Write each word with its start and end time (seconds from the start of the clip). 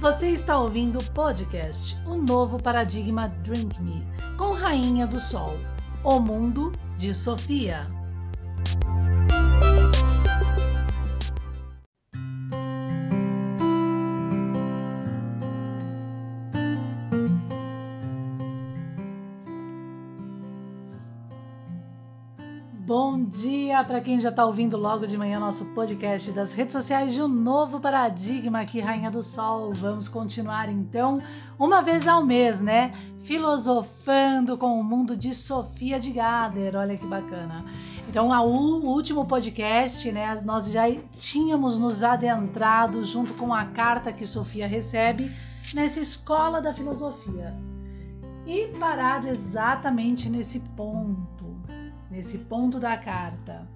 Você 0.00 0.28
está 0.30 0.58
ouvindo 0.58 0.98
o 0.98 1.10
podcast 1.12 1.98
O 2.06 2.16
Novo 2.16 2.62
Paradigma 2.62 3.28
Drink 3.42 3.80
Me, 3.80 4.06
com 4.36 4.52
Rainha 4.52 5.06
do 5.06 5.18
Sol, 5.18 5.56
O 6.02 6.20
Mundo 6.20 6.72
de 6.96 7.14
Sofia. 7.14 7.86
Dia 23.74 23.82
para 23.82 24.00
quem 24.00 24.20
já 24.20 24.28
está 24.28 24.44
ouvindo 24.44 24.76
logo 24.76 25.04
de 25.04 25.18
manhã 25.18 25.40
nosso 25.40 25.64
podcast 25.64 26.30
das 26.30 26.52
redes 26.52 26.72
sociais 26.72 27.12
de 27.12 27.20
um 27.20 27.26
novo 27.26 27.80
paradigma 27.80 28.60
aqui, 28.60 28.78
Rainha 28.78 29.10
do 29.10 29.20
Sol. 29.20 29.72
Vamos 29.74 30.06
continuar 30.06 30.68
então, 30.68 31.20
uma 31.58 31.82
vez 31.82 32.06
ao 32.06 32.24
mês, 32.24 32.60
né? 32.60 32.92
Filosofando 33.24 34.56
com 34.56 34.78
o 34.78 34.84
mundo 34.84 35.16
de 35.16 35.34
Sofia 35.34 35.98
de 35.98 36.12
Gader. 36.12 36.76
Olha 36.76 36.96
que 36.96 37.04
bacana. 37.04 37.64
Então, 38.08 38.28
o 38.28 38.86
último 38.86 39.24
podcast, 39.24 40.12
né? 40.12 40.40
Nós 40.44 40.70
já 40.70 40.84
tínhamos 41.18 41.76
nos 41.76 42.04
adentrado 42.04 43.04
junto 43.04 43.34
com 43.34 43.52
a 43.52 43.64
carta 43.64 44.12
que 44.12 44.24
Sofia 44.24 44.68
recebe 44.68 45.32
nessa 45.74 45.98
escola 45.98 46.62
da 46.62 46.72
filosofia 46.72 47.52
e 48.46 48.68
parado 48.78 49.26
exatamente 49.26 50.28
nesse 50.28 50.60
ponto 50.60 51.33
nesse 52.14 52.38
ponto 52.38 52.78
da 52.78 52.96
carta. 52.96 53.66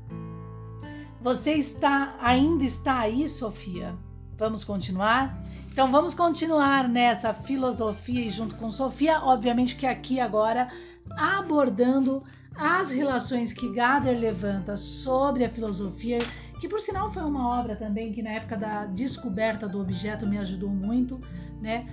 Você 1.21 1.55
está 1.55 2.15
ainda 2.21 2.65
está 2.65 3.01
aí, 3.01 3.29
Sofia? 3.29 3.97
Vamos 4.37 4.63
continuar? 4.63 5.43
Então 5.73 5.91
vamos 5.91 6.15
continuar 6.15 6.89
nessa 6.89 7.35
filosofia 7.35 8.25
e 8.25 8.31
junto 8.31 8.55
com 8.55 8.71
Sofia, 8.71 9.21
obviamente 9.25 9.75
que 9.75 9.87
aqui 9.87 10.21
agora 10.21 10.69
abordando 11.17 12.23
as 12.55 12.93
relações 12.93 13.53
que 13.53 13.73
Gader 13.73 14.17
levanta 14.17 14.77
sobre 14.77 15.45
a 15.45 15.51
filosofia, 15.51 16.19
que 16.61 16.69
por 16.69 16.81
sinal 16.81 17.11
foi 17.11 17.25
uma 17.25 17.59
obra 17.59 17.75
também 17.75 18.13
que 18.13 18.23
na 18.23 18.31
época 18.31 18.57
da 18.57 18.87
descoberta 18.87 19.69
do 19.69 19.81
objeto 19.81 20.27
me 20.29 20.39
ajudou 20.39 20.71
muito, 20.71 21.21
né? 21.61 21.89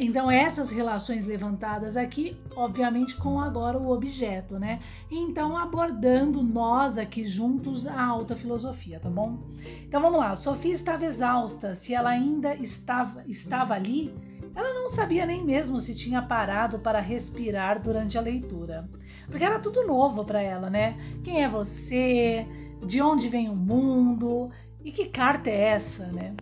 Então, 0.00 0.30
essas 0.30 0.70
relações 0.70 1.24
levantadas 1.24 1.96
aqui, 1.96 2.36
obviamente, 2.54 3.16
com 3.16 3.40
agora 3.40 3.76
o 3.76 3.90
objeto, 3.90 4.58
né? 4.58 4.80
Então, 5.10 5.56
abordando 5.56 6.42
nós 6.42 6.96
aqui 6.96 7.24
juntos 7.24 7.86
a 7.86 8.00
alta 8.00 8.36
filosofia, 8.36 9.00
tá 9.00 9.10
bom? 9.10 9.38
Então, 9.86 10.00
vamos 10.00 10.18
lá. 10.18 10.36
Sofia 10.36 10.72
estava 10.72 11.04
exausta. 11.04 11.74
Se 11.74 11.94
ela 11.94 12.10
ainda 12.10 12.54
estava, 12.54 13.22
estava 13.26 13.74
ali, 13.74 14.14
ela 14.54 14.72
não 14.74 14.88
sabia 14.88 15.26
nem 15.26 15.44
mesmo 15.44 15.80
se 15.80 15.94
tinha 15.94 16.22
parado 16.22 16.78
para 16.78 17.00
respirar 17.00 17.80
durante 17.82 18.16
a 18.16 18.20
leitura. 18.20 18.88
Porque 19.28 19.44
era 19.44 19.58
tudo 19.58 19.86
novo 19.86 20.24
para 20.24 20.40
ela, 20.40 20.70
né? 20.70 20.96
Quem 21.22 21.42
é 21.42 21.48
você? 21.48 22.46
De 22.84 23.02
onde 23.02 23.28
vem 23.28 23.48
o 23.48 23.56
mundo? 23.56 24.50
E 24.84 24.92
que 24.92 25.06
carta 25.06 25.50
é 25.50 25.70
essa, 25.70 26.06
né? 26.06 26.34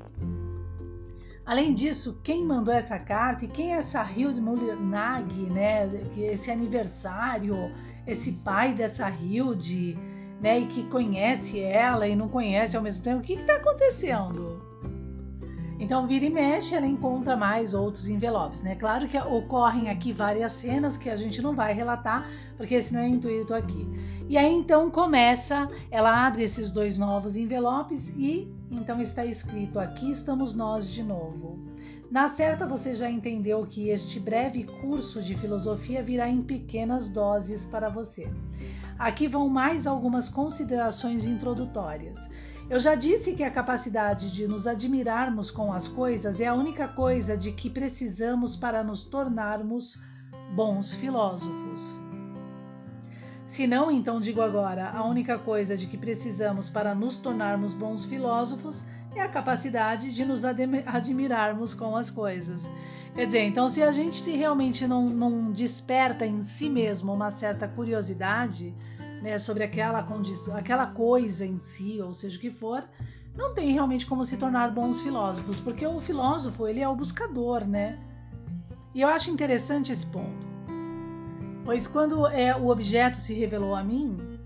Além 1.47 1.73
disso, 1.73 2.19
quem 2.25 2.45
mandou 2.45 2.75
essa 2.75 2.99
carta 2.99 3.45
e 3.45 3.49
quem 3.49 3.73
é 3.73 3.77
essa 3.77 4.03
Hilde 4.03 4.41
Mulnag, 4.41 5.33
né? 5.49 5.89
Esse 6.17 6.51
aniversário, 6.51 7.71
esse 8.05 8.33
pai 8.33 8.75
dessa 8.75 9.09
Hilde, 9.09 9.97
né? 10.41 10.59
E 10.59 10.67
que 10.67 10.83
conhece 10.89 11.61
ela 11.61 12.09
e 12.09 12.17
não 12.17 12.29
conhece 12.29 12.77
ao 12.77 12.83
mesmo 12.83 13.05
tempo. 13.05 13.21
O 13.21 13.23
que 13.23 13.35
está 13.35 13.55
acontecendo? 13.55 14.61
Então, 15.79 16.05
vira 16.07 16.25
e 16.25 16.31
mexe, 16.31 16.75
ela 16.75 16.87
encontra 16.87 17.37
mais 17.37 17.75
outros 17.75 18.09
envelopes, 18.09 18.65
né? 18.65 18.75
Claro 18.75 19.07
que 19.07 19.17
ocorrem 19.17 19.89
aqui 19.89 20.13
várias 20.13 20.51
cenas 20.51 20.97
que 20.97 21.09
a 21.09 21.15
gente 21.15 21.41
não 21.41 21.55
vai 21.55 21.73
relatar, 21.75 22.29
porque 22.57 22.75
esse 22.75 22.93
não 22.93 23.01
é 23.01 23.09
intuito 23.09 23.55
aqui. 23.55 23.87
E 24.29 24.37
aí 24.37 24.53
então 24.53 24.91
começa, 24.91 25.71
ela 25.93 26.27
abre 26.27 26.43
esses 26.43 26.73
dois 26.73 26.99
novos 26.99 27.37
envelopes 27.37 28.09
e 28.17 28.53
então 28.71 29.01
está 29.01 29.25
escrito: 29.25 29.79
Aqui 29.79 30.11
estamos 30.11 30.55
nós 30.55 30.89
de 30.89 31.03
novo. 31.03 31.59
Na 32.11 32.29
certa, 32.29 32.67
você 32.67 32.95
já 32.95 33.11
entendeu 33.11 33.67
que 33.67 33.89
este 33.89 34.21
breve 34.21 34.65
curso 34.65 35.21
de 35.21 35.37
filosofia 35.37 36.03
virá 36.03 36.29
em 36.29 36.43
pequenas 36.43 37.11
doses 37.11 37.67
para 37.67 37.89
você. 37.89 38.31
Aqui 38.99 39.27
vão 39.27 39.49
mais 39.49 39.87
algumas 39.87 40.29
considerações 40.29 41.27
introdutórias. 41.27 42.31
Eu 42.71 42.81
já 42.81 42.95
disse 42.95 43.33
que 43.35 43.45
a 43.45 43.51
capacidade 43.51 44.33
de 44.33 44.47
nos 44.47 44.67
admirarmos 44.67 45.51
com 45.51 45.73
as 45.73 45.87
coisas 45.87 46.41
é 46.41 46.47
a 46.47 46.55
única 46.55 46.89
coisa 46.89 47.37
de 47.37 47.53
que 47.53 47.71
precisamos 47.71 48.57
para 48.57 48.83
nos 48.83 49.05
tornarmos 49.05 50.01
bons 50.55 50.95
filósofos. 50.95 52.06
Se 53.47 53.67
não, 53.67 53.91
então 53.91 54.19
digo 54.19 54.43
agora: 54.43 54.91
a 54.91 55.05
única 55.05 55.39
coisa 55.39 55.77
de 55.77 55.87
que 55.87 55.97
precisamos 55.97 56.69
para 56.69 56.95
nos 56.95 57.19
tornarmos 57.19 57.75
bons 57.75 58.05
filósofos 58.05 58.85
é 59.15 59.23
a 59.23 59.29
capacidade 59.29 60.13
de 60.13 60.25
nos 60.25 60.45
admirarmos 60.45 61.73
com 61.73 61.97
as 61.97 62.11
coisas. 62.11 62.71
Quer 63.15 63.27
dizer, 63.27 63.45
então, 63.45 63.71
se 63.71 63.83
a 63.83 63.91
gente 63.91 64.31
realmente 64.31 64.87
não, 64.87 65.07
não 65.07 65.51
desperta 65.51 66.27
em 66.27 66.43
si 66.43 66.69
mesmo 66.69 67.15
uma 67.15 67.31
certa 67.31 67.67
curiosidade 67.67 68.75
né, 69.23 69.39
sobre 69.39 69.65
aquela, 69.65 70.03
condição, 70.03 70.55
aquela 70.55 70.89
coisa 70.89 71.47
em 71.47 71.57
si, 71.57 71.99
ou 72.03 72.13
seja 72.13 72.37
o 72.37 72.41
que 72.41 72.51
for, 72.51 72.85
não 73.35 73.55
tem 73.55 73.73
realmente 73.73 74.05
como 74.05 74.23
se 74.23 74.37
tornar 74.37 74.71
bons 74.71 75.01
filósofos, 75.01 75.59
porque 75.59 75.87
o 75.87 75.99
filósofo 75.99 76.67
ele 76.67 76.81
é 76.81 76.89
o 76.89 76.95
buscador, 76.95 77.65
né? 77.67 77.99
E 78.95 79.01
eu 79.01 79.09
acho 79.09 79.31
interessante 79.31 79.93
esse 79.93 80.07
ponto. 80.07 80.46
Pois 81.67 81.89
quando 81.89 82.29
é, 82.29 82.55
o 82.57 82.69
objeto 82.69 83.17
se 83.17 83.35
revelou 83.35 83.75
a 83.75 83.83
mim, 83.83 84.39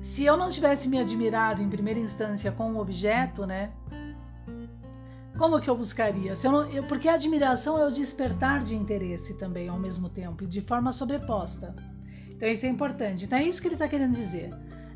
se 0.00 0.24
eu 0.24 0.38
não 0.38 0.48
tivesse 0.48 0.88
me 0.88 0.98
admirado 0.98 1.62
em 1.62 1.68
primeira 1.68 2.00
instância 2.00 2.50
com 2.50 2.72
o 2.72 2.80
objeto, 2.80 3.44
né? 3.44 3.70
Como 5.36 5.60
que 5.60 5.68
eu 5.68 5.76
buscaria? 5.76 6.32
Eu 6.42 6.50
não, 6.50 6.70
eu, 6.70 6.82
porque 6.84 7.10
a 7.10 7.12
admiração 7.12 7.76
é 7.78 7.86
o 7.86 7.90
despertar 7.90 8.64
de 8.64 8.74
interesse 8.74 9.34
também 9.34 9.68
ao 9.68 9.78
mesmo 9.78 10.08
tempo, 10.08 10.46
de 10.46 10.62
forma 10.62 10.92
sobreposta. 10.92 11.76
Então 12.30 12.48
isso 12.48 12.64
é 12.64 12.70
importante. 12.70 13.26
Então 13.26 13.38
é 13.38 13.44
isso 13.44 13.60
que 13.60 13.68
ele 13.68 13.74
está 13.74 13.86
querendo 13.86 14.14
dizer. 14.14 14.48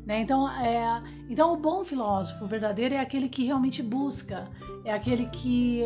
Né? 0.07 0.19
Então, 0.19 0.49
é, 0.49 1.03
então 1.29 1.53
o 1.53 1.57
bom 1.57 1.83
filósofo 1.83 2.47
verdadeiro 2.47 2.95
é 2.95 2.99
aquele 2.99 3.29
que 3.29 3.45
realmente 3.45 3.83
busca, 3.83 4.49
é 4.83 4.91
aquele 4.91 5.27
que 5.27 5.83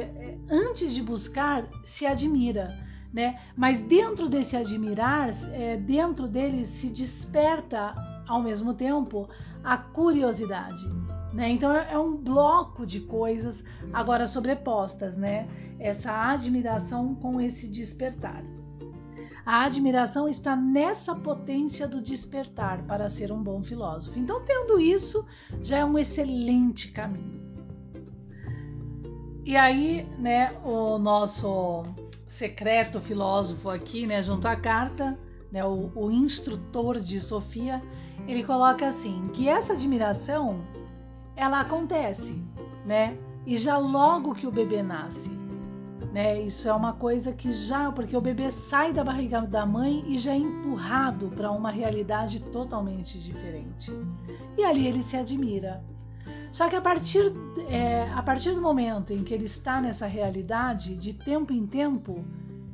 antes 0.49 0.95
de 0.95 1.03
buscar 1.03 1.67
se 1.83 2.05
admira 2.05 2.86
né? 3.13 3.39
Mas 3.55 3.79
dentro 3.79 4.29
desse 4.29 4.55
admirar, 4.55 5.29
é, 5.51 5.77
dentro 5.77 6.27
dele 6.27 6.65
se 6.65 6.89
desperta 6.89 7.93
ao 8.27 8.41
mesmo 8.41 8.73
tempo 8.73 9.29
a 9.63 9.77
curiosidade. 9.77 10.87
Né? 11.33 11.49
Então 11.49 11.71
é, 11.71 11.93
é 11.93 11.97
um 11.97 12.15
bloco 12.15 12.85
de 12.85 13.01
coisas 13.01 13.63
agora 13.93 14.25
sobrepostas, 14.25 15.17
né? 15.17 15.47
Essa 15.79 16.31
admiração 16.31 17.13
com 17.15 17.39
esse 17.39 17.69
despertar. 17.69 18.43
A 19.45 19.63
admiração 19.63 20.27
está 20.27 20.57
nessa 20.57 21.15
potência 21.15 21.87
do 21.87 22.01
despertar 22.01 22.83
para 22.83 23.07
ser 23.07 23.31
um 23.31 23.41
bom 23.41 23.63
filósofo. 23.63 24.19
Então, 24.19 24.43
tendo 24.43 24.77
isso, 24.77 25.25
já 25.61 25.77
é 25.77 25.85
um 25.85 25.97
excelente 25.97 26.91
caminho. 26.91 27.47
E 29.45 29.55
aí, 29.55 30.05
né, 30.19 30.51
o 30.65 30.97
nosso 30.97 31.85
secreto 32.27 32.99
filósofo 32.99 33.69
aqui, 33.69 34.05
né, 34.05 34.21
junto 34.21 34.47
à 34.47 34.55
carta, 34.55 35.17
né, 35.51 35.63
o, 35.63 35.91
o 35.95 36.11
instrutor 36.11 36.99
de 36.99 37.19
Sofia, 37.19 37.81
ele 38.27 38.43
coloca 38.43 38.85
assim 38.85 39.23
que 39.33 39.47
essa 39.47 39.73
admiração 39.73 40.61
ela 41.35 41.61
acontece, 41.61 42.41
né? 42.85 43.17
E 43.45 43.55
já 43.55 43.77
logo 43.77 44.35
que 44.35 44.45
o 44.45 44.51
bebê 44.51 44.83
nasce, 44.83 45.31
né? 46.11 46.41
Isso 46.41 46.67
é 46.67 46.73
uma 46.73 46.93
coisa 46.93 47.31
que 47.31 47.51
já, 47.53 47.91
porque 47.91 48.17
o 48.17 48.19
bebê 48.19 48.51
sai 48.51 48.91
da 48.91 49.03
barriga 49.03 49.41
da 49.41 49.65
mãe 49.65 50.03
e 50.07 50.17
já 50.17 50.33
é 50.33 50.37
empurrado 50.37 51.29
para 51.29 51.51
uma 51.51 51.69
realidade 51.69 52.41
totalmente 52.41 53.19
diferente. 53.19 53.93
E 54.57 54.63
ali 54.65 54.87
ele 54.87 55.01
se 55.01 55.15
admira. 55.15 55.81
Só 56.51 56.69
que 56.69 56.75
a 56.75 56.81
partir, 56.81 57.33
é, 57.69 58.09
a 58.11 58.21
partir 58.21 58.51
do 58.51 58.61
momento 58.61 59.13
em 59.13 59.23
que 59.23 59.33
ele 59.33 59.45
está 59.45 59.81
nessa 59.81 60.07
realidade, 60.07 60.97
de 60.97 61.13
tempo 61.13 61.53
em 61.53 61.65
tempo, 61.65 62.25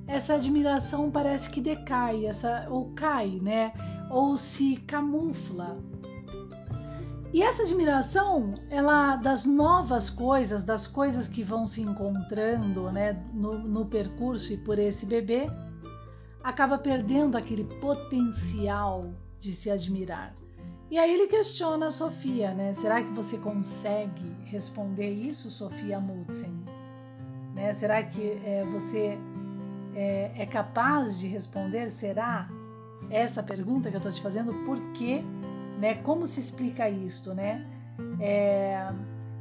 essa 0.07 0.35
admiração 0.35 1.09
parece 1.09 1.49
que 1.49 1.61
decai, 1.61 2.25
essa, 2.25 2.67
ou 2.69 2.91
cai, 2.93 3.39
né? 3.41 3.73
Ou 4.09 4.37
se 4.37 4.77
camufla. 4.77 5.77
E 7.33 7.41
essa 7.41 7.63
admiração, 7.63 8.53
ela 8.69 9.15
das 9.15 9.43
novas 9.43 10.07
coisas, 10.07 10.63
das 10.63 10.85
coisas 10.85 11.27
que 11.27 11.41
vão 11.41 11.65
se 11.65 11.81
encontrando, 11.81 12.91
né, 12.91 13.19
no, 13.33 13.57
no 13.57 13.85
percurso 13.87 14.53
e 14.53 14.57
por 14.57 14.77
esse 14.77 15.07
bebê, 15.07 15.47
acaba 16.43 16.77
perdendo 16.77 17.35
aquele 17.35 17.63
potencial 17.63 19.11
de 19.39 19.51
se 19.51 19.71
admirar. 19.71 20.35
E 20.93 20.99
aí 20.99 21.11
ele 21.11 21.25
questiona 21.25 21.87
a 21.87 21.89
Sofia, 21.89 22.53
né? 22.53 22.71
Será 22.71 23.01
que 23.01 23.09
você 23.13 23.35
consegue 23.39 24.31
responder 24.45 25.09
isso, 25.09 25.49
Sofia 25.49 25.99
Mudsen? 25.99 26.53
Né? 27.55 27.73
Será 27.73 28.03
que 28.03 28.39
é, 28.45 28.63
você 28.71 29.17
é, 29.95 30.31
é, 30.37 30.45
capaz 30.45 31.17
de 31.17 31.27
responder? 31.27 31.89
Será 31.89 32.47
essa 33.09 33.41
pergunta 33.41 33.89
que 33.89 33.95
eu 33.95 33.97
estou 33.97 34.11
te 34.11 34.21
fazendo? 34.21 34.53
Por 34.65 34.79
quê? 34.91 35.23
Né? 35.79 35.95
Como 35.95 36.27
se 36.27 36.39
explica 36.39 36.87
isto? 36.87 37.33
Né? 37.33 37.65
É, 38.21 38.93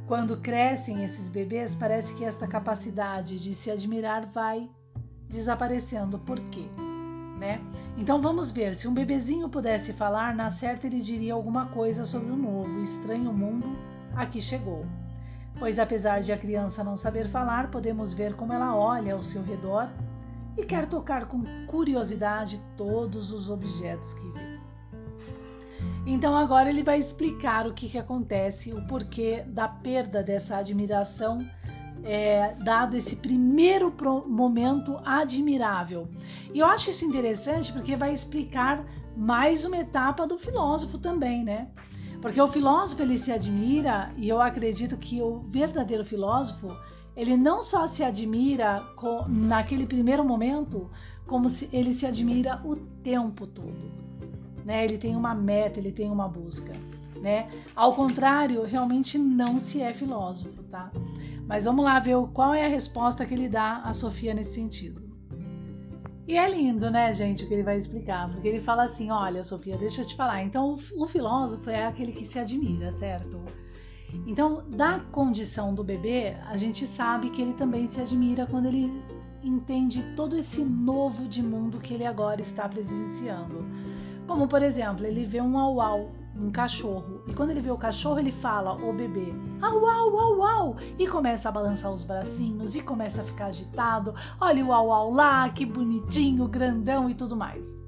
quando 0.07 0.37
crescem 0.37 1.03
esses 1.03 1.29
bebês, 1.29 1.75
parece 1.75 2.15
que 2.15 2.25
esta 2.25 2.47
capacidade 2.47 3.39
de 3.39 3.53
se 3.53 3.69
admirar 3.69 4.25
vai 4.25 4.67
desaparecendo. 5.29 6.17
Por 6.17 6.39
quê? 6.49 6.65
Né? 7.43 7.59
Então 7.97 8.21
vamos 8.21 8.53
ver, 8.53 8.73
se 8.73 8.87
um 8.87 8.93
bebezinho 8.93 9.49
pudesse 9.49 9.91
falar, 9.91 10.33
na 10.33 10.49
certa 10.49 10.87
ele 10.87 11.01
diria 11.01 11.33
alguma 11.33 11.65
coisa 11.65 12.05
sobre 12.05 12.31
o 12.31 12.37
novo, 12.37 12.81
estranho 12.81 13.33
mundo 13.33 13.67
a 14.15 14.25
que 14.25 14.39
chegou. 14.39 14.85
Pois 15.59 15.77
apesar 15.77 16.21
de 16.21 16.31
a 16.31 16.37
criança 16.37 16.85
não 16.85 16.95
saber 16.95 17.27
falar, 17.27 17.69
podemos 17.69 18.13
ver 18.13 18.33
como 18.33 18.53
ela 18.53 18.73
olha 18.73 19.13
ao 19.13 19.21
seu 19.21 19.43
redor 19.43 19.89
e 20.57 20.63
quer 20.63 20.87
tocar 20.87 21.25
com 21.25 21.43
curiosidade 21.67 22.61
todos 22.77 23.33
os 23.33 23.49
objetos 23.49 24.13
que 24.13 24.29
vê. 24.29 24.59
Então 26.07 26.37
agora 26.37 26.69
ele 26.69 26.81
vai 26.81 26.97
explicar 26.97 27.67
o 27.67 27.73
que, 27.73 27.89
que 27.89 27.97
acontece, 27.97 28.71
o 28.71 28.87
porquê 28.87 29.43
da 29.45 29.67
perda 29.67 30.23
dessa 30.23 30.55
admiração, 30.55 31.39
é, 32.03 32.55
dado 32.63 32.95
esse 32.95 33.17
primeiro 33.17 33.93
momento 34.27 34.99
admirável. 35.05 36.07
E 36.53 36.59
eu 36.59 36.65
acho 36.65 36.89
isso 36.89 37.05
interessante 37.05 37.71
porque 37.71 37.95
vai 37.95 38.13
explicar 38.13 38.85
mais 39.15 39.63
uma 39.63 39.77
etapa 39.77 40.27
do 40.27 40.37
filósofo 40.37 40.97
também, 40.97 41.43
né? 41.43 41.69
Porque 42.21 42.41
o 42.41 42.47
filósofo 42.47 43.01
ele 43.01 43.17
se 43.17 43.31
admira 43.31 44.11
e 44.17 44.29
eu 44.29 44.41
acredito 44.41 44.97
que 44.97 45.21
o 45.21 45.39
verdadeiro 45.47 46.05
filósofo 46.05 46.75
ele 47.15 47.37
não 47.37 47.61
só 47.61 47.85
se 47.85 48.03
admira 48.03 48.83
naquele 49.27 49.85
primeiro 49.85 50.23
momento, 50.23 50.89
como 51.27 51.47
se 51.47 51.69
ele 51.71 51.93
se 51.93 52.05
admira 52.05 52.59
o 52.65 52.75
tempo 52.75 53.45
todo 53.45 54.03
né? 54.65 54.83
Ele 54.83 54.97
tem 54.97 55.15
uma 55.15 55.33
meta, 55.33 55.79
ele 55.79 55.91
tem 55.91 56.09
uma 56.09 56.27
busca, 56.27 56.73
né? 57.21 57.49
Ao 57.75 57.93
contrário, 57.93 58.63
realmente 58.63 59.17
não 59.17 59.59
se 59.59 59.81
é 59.81 59.93
filósofo, 59.93 60.63
tá? 60.63 60.91
Mas 61.53 61.65
vamos 61.65 61.85
lá 61.85 61.99
ver 61.99 62.17
qual 62.33 62.51
é 62.51 62.65
a 62.65 62.67
resposta 62.67 63.27
que 63.27 63.33
ele 63.35 63.47
dá 63.47 63.83
a 63.83 63.93
Sofia 63.93 64.33
nesse 64.33 64.55
sentido. 64.55 65.03
E 66.27 66.35
é 66.35 66.49
lindo, 66.49 66.89
né, 66.89 67.13
gente, 67.13 67.43
o 67.43 67.47
que 67.47 67.53
ele 67.53 67.61
vai 67.61 67.77
explicar, 67.77 68.27
porque 68.31 68.47
ele 68.47 68.59
fala 68.59 68.85
assim: 68.85 69.11
olha, 69.11 69.43
Sofia, 69.43 69.77
deixa 69.77 70.01
eu 70.01 70.07
te 70.07 70.15
falar. 70.15 70.41
Então, 70.41 70.75
o 70.95 71.05
filósofo 71.05 71.69
é 71.69 71.85
aquele 71.85 72.11
que 72.11 72.25
se 72.25 72.39
admira, 72.39 72.91
certo? 72.91 73.39
Então, 74.25 74.63
da 74.67 74.99
condição 75.11 75.75
do 75.75 75.83
bebê, 75.83 76.35
a 76.47 76.57
gente 76.57 76.87
sabe 76.87 77.29
que 77.29 77.43
ele 77.43 77.53
também 77.53 77.85
se 77.85 78.01
admira 78.01 78.47
quando 78.47 78.65
ele 78.65 78.91
entende 79.43 80.01
todo 80.15 80.35
esse 80.35 80.63
novo 80.63 81.27
de 81.27 81.43
mundo 81.43 81.79
que 81.79 81.93
ele 81.93 82.07
agora 82.07 82.41
está 82.41 82.67
presenciando. 82.67 83.63
Como 84.25 84.47
por 84.47 84.63
exemplo, 84.63 85.05
ele 85.05 85.23
vê 85.23 85.39
um 85.39 85.59
au-au, 85.59 86.09
um 86.35 86.51
cachorro, 86.51 87.23
e 87.27 87.33
quando 87.33 87.51
ele 87.51 87.61
vê 87.61 87.71
o 87.71 87.77
cachorro, 87.77 88.19
ele 88.19 88.31
fala, 88.31 88.73
o 88.73 88.91
bebê, 88.93 89.33
au 89.61 89.87
au 89.87 90.17
au 90.17 90.43
au, 90.43 90.75
e 90.97 91.07
começa 91.07 91.49
a 91.49 91.51
balançar 91.51 91.91
os 91.91 92.03
bracinhos 92.03 92.75
e 92.75 92.81
começa 92.81 93.21
a 93.21 93.25
ficar 93.25 93.47
agitado. 93.47 94.13
Olha 94.39 94.65
o 94.65 94.73
au 94.73 94.91
au 94.91 95.11
lá, 95.11 95.47
que 95.49 95.65
bonitinho, 95.65 96.47
grandão 96.47 97.09
e 97.09 97.13
tudo 97.13 97.35
mais. 97.35 97.83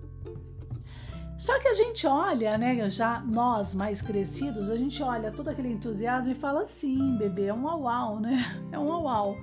Só 1.37 1.59
que 1.59 1.67
a 1.67 1.73
gente 1.73 2.07
olha, 2.07 2.57
né, 2.57 2.89
já 2.89 3.19
nós 3.19 3.75
mais 3.75 4.01
crescidos, 4.01 4.69
a 4.69 4.77
gente 4.77 5.03
olha 5.03 5.31
todo 5.31 5.49
aquele 5.49 5.69
entusiasmo 5.69 6.31
e 6.31 6.35
fala 6.35 6.61
assim, 6.61 7.17
bebê, 7.17 7.47
é 7.47 7.53
um 7.53 7.67
au 7.67 7.87
au, 7.87 8.19
né? 8.19 8.37
É 8.71 8.79
um 8.79 8.91
au 8.91 9.07
au. 9.07 9.37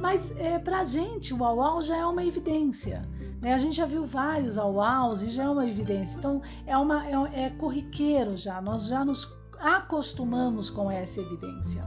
Mas 0.00 0.34
é, 0.36 0.58
pra 0.58 0.82
gente 0.82 1.32
o 1.32 1.44
au 1.44 1.60
au 1.60 1.82
já 1.82 1.96
é 1.96 2.04
uma 2.04 2.24
evidência. 2.24 3.02
Né? 3.40 3.54
A 3.54 3.58
gente 3.58 3.76
já 3.76 3.86
viu 3.86 4.04
vários 4.04 4.58
auaus 4.58 5.22
e 5.22 5.30
já 5.30 5.44
é 5.44 5.48
uma 5.48 5.66
evidência. 5.66 6.18
Então 6.18 6.42
é, 6.66 6.76
uma, 6.76 7.06
é, 7.06 7.44
é 7.44 7.50
corriqueiro 7.50 8.36
já, 8.36 8.60
nós 8.60 8.86
já 8.86 9.04
nos 9.04 9.32
acostumamos 9.60 10.70
com 10.70 10.90
essa 10.90 11.20
evidência. 11.20 11.82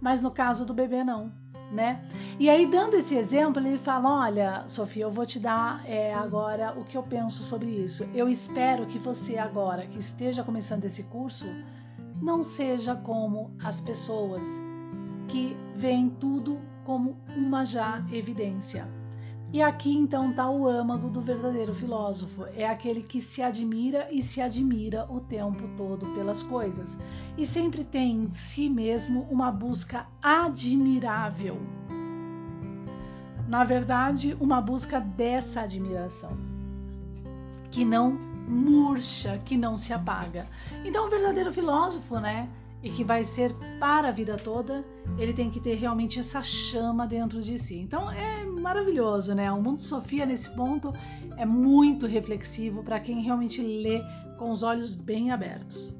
Mas 0.00 0.22
no 0.22 0.30
caso 0.30 0.64
do 0.64 0.72
bebê, 0.72 1.04
não. 1.04 1.32
Né? 1.70 2.04
E 2.36 2.50
aí, 2.50 2.66
dando 2.66 2.94
esse 2.94 3.14
exemplo, 3.14 3.62
ele 3.62 3.78
fala: 3.78 4.24
Olha, 4.24 4.64
Sofia, 4.66 5.04
eu 5.04 5.10
vou 5.10 5.24
te 5.24 5.38
dar 5.38 5.88
é, 5.88 6.12
agora 6.12 6.76
o 6.76 6.82
que 6.84 6.96
eu 6.96 7.02
penso 7.02 7.44
sobre 7.44 7.68
isso. 7.68 8.08
Eu 8.12 8.28
espero 8.28 8.86
que 8.86 8.98
você, 8.98 9.38
agora 9.38 9.86
que 9.86 9.98
esteja 10.00 10.42
começando 10.42 10.84
esse 10.84 11.04
curso, 11.04 11.46
não 12.20 12.42
seja 12.42 12.96
como 12.96 13.52
as 13.62 13.80
pessoas 13.80 14.48
que 15.28 15.56
veem 15.76 16.10
tudo 16.10 16.58
como 16.84 17.16
uma 17.36 17.64
já 17.64 18.04
evidência. 18.10 18.88
E 19.52 19.60
aqui 19.60 19.92
então 19.92 20.30
está 20.30 20.48
o 20.48 20.68
âmago 20.68 21.08
do 21.08 21.20
verdadeiro 21.20 21.74
filósofo, 21.74 22.46
é 22.54 22.68
aquele 22.68 23.02
que 23.02 23.20
se 23.20 23.42
admira 23.42 24.06
e 24.12 24.22
se 24.22 24.40
admira 24.40 25.06
o 25.10 25.18
tempo 25.18 25.68
todo 25.76 26.06
pelas 26.14 26.40
coisas 26.40 26.96
e 27.36 27.44
sempre 27.44 27.82
tem 27.82 28.12
em 28.12 28.28
si 28.28 28.68
mesmo 28.68 29.26
uma 29.28 29.50
busca 29.50 30.06
admirável. 30.22 31.58
Na 33.48 33.64
verdade, 33.64 34.36
uma 34.38 34.60
busca 34.60 35.00
dessa 35.00 35.62
admiração, 35.62 36.36
que 37.72 37.84
não 37.84 38.12
murcha, 38.12 39.36
que 39.38 39.56
não 39.56 39.76
se 39.76 39.92
apaga. 39.92 40.46
Então, 40.84 41.06
o 41.06 41.10
verdadeiro 41.10 41.52
filósofo, 41.52 42.20
né, 42.20 42.48
e 42.82 42.90
que 42.90 43.04
vai 43.04 43.24
ser 43.24 43.54
para 43.78 44.08
a 44.08 44.12
vida 44.12 44.36
toda, 44.36 44.84
ele 45.18 45.32
tem 45.32 45.50
que 45.50 45.60
ter 45.60 45.74
realmente 45.74 46.18
essa 46.18 46.42
chama 46.42 47.06
dentro 47.06 47.40
de 47.40 47.58
si. 47.58 47.78
Então 47.78 48.10
é 48.10 48.44
maravilhoso, 48.44 49.34
né? 49.34 49.50
O 49.52 49.60
mundo 49.60 49.80
Sofia 49.80 50.24
nesse 50.24 50.50
ponto 50.54 50.92
é 51.36 51.44
muito 51.44 52.06
reflexivo 52.06 52.82
para 52.82 53.00
quem 53.00 53.22
realmente 53.22 53.62
lê 53.62 54.02
com 54.38 54.50
os 54.50 54.62
olhos 54.62 54.94
bem 54.94 55.30
abertos. 55.30 55.98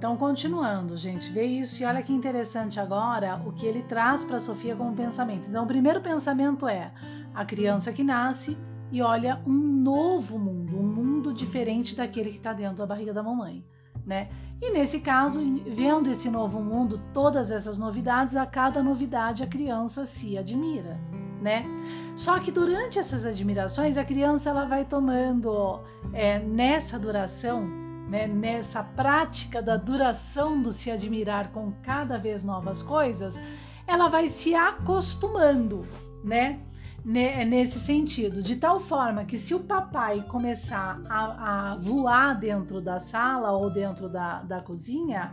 Então, 0.00 0.16
continuando, 0.16 0.96
gente, 0.96 1.30
vê 1.30 1.44
isso 1.44 1.82
e 1.82 1.84
olha 1.84 2.02
que 2.02 2.10
interessante 2.10 2.80
agora 2.80 3.38
o 3.44 3.52
que 3.52 3.66
ele 3.66 3.82
traz 3.82 4.24
para 4.24 4.40
Sofia 4.40 4.74
como 4.74 4.96
pensamento. 4.96 5.46
Então, 5.46 5.64
o 5.64 5.66
primeiro 5.66 6.00
pensamento 6.00 6.66
é 6.66 6.90
a 7.34 7.44
criança 7.44 7.92
que 7.92 8.02
nasce 8.02 8.56
e 8.90 9.02
olha 9.02 9.42
um 9.46 9.52
novo 9.52 10.38
mundo, 10.38 10.74
um 10.74 10.86
mundo 10.86 11.34
diferente 11.34 11.94
daquele 11.94 12.30
que 12.30 12.38
está 12.38 12.54
dentro 12.54 12.78
da 12.78 12.86
barriga 12.86 13.12
da 13.12 13.22
mamãe, 13.22 13.62
né? 14.06 14.30
E 14.58 14.72
nesse 14.72 15.00
caso, 15.00 15.38
vendo 15.66 16.08
esse 16.08 16.30
novo 16.30 16.62
mundo, 16.62 16.98
todas 17.12 17.50
essas 17.50 17.76
novidades, 17.76 18.36
a 18.36 18.46
cada 18.46 18.82
novidade 18.82 19.42
a 19.42 19.46
criança 19.46 20.06
se 20.06 20.38
admira, 20.38 20.98
né? 21.42 21.62
Só 22.16 22.38
que 22.38 22.50
durante 22.50 22.98
essas 22.98 23.26
admirações, 23.26 23.98
a 23.98 24.04
criança 24.04 24.48
ela 24.48 24.64
vai 24.64 24.82
tomando 24.82 25.82
é, 26.14 26.38
nessa 26.38 26.98
duração 26.98 27.89
né, 28.10 28.26
nessa 28.26 28.82
prática 28.82 29.62
da 29.62 29.76
duração 29.76 30.60
do 30.60 30.72
se 30.72 30.90
admirar 30.90 31.52
com 31.52 31.72
cada 31.80 32.18
vez 32.18 32.42
novas 32.42 32.82
coisas, 32.82 33.40
ela 33.86 34.08
vai 34.08 34.26
se 34.26 34.52
acostumando, 34.52 35.86
né? 36.24 36.58
Nesse 37.02 37.78
sentido, 37.78 38.42
de 38.42 38.56
tal 38.56 38.78
forma 38.78 39.24
que 39.24 39.38
se 39.38 39.54
o 39.54 39.60
papai 39.60 40.22
começar 40.28 41.00
a, 41.08 41.70
a 41.72 41.76
voar 41.76 42.38
dentro 42.38 42.78
da 42.78 42.98
sala 42.98 43.52
ou 43.52 43.70
dentro 43.70 44.06
da, 44.06 44.42
da 44.42 44.60
cozinha, 44.60 45.32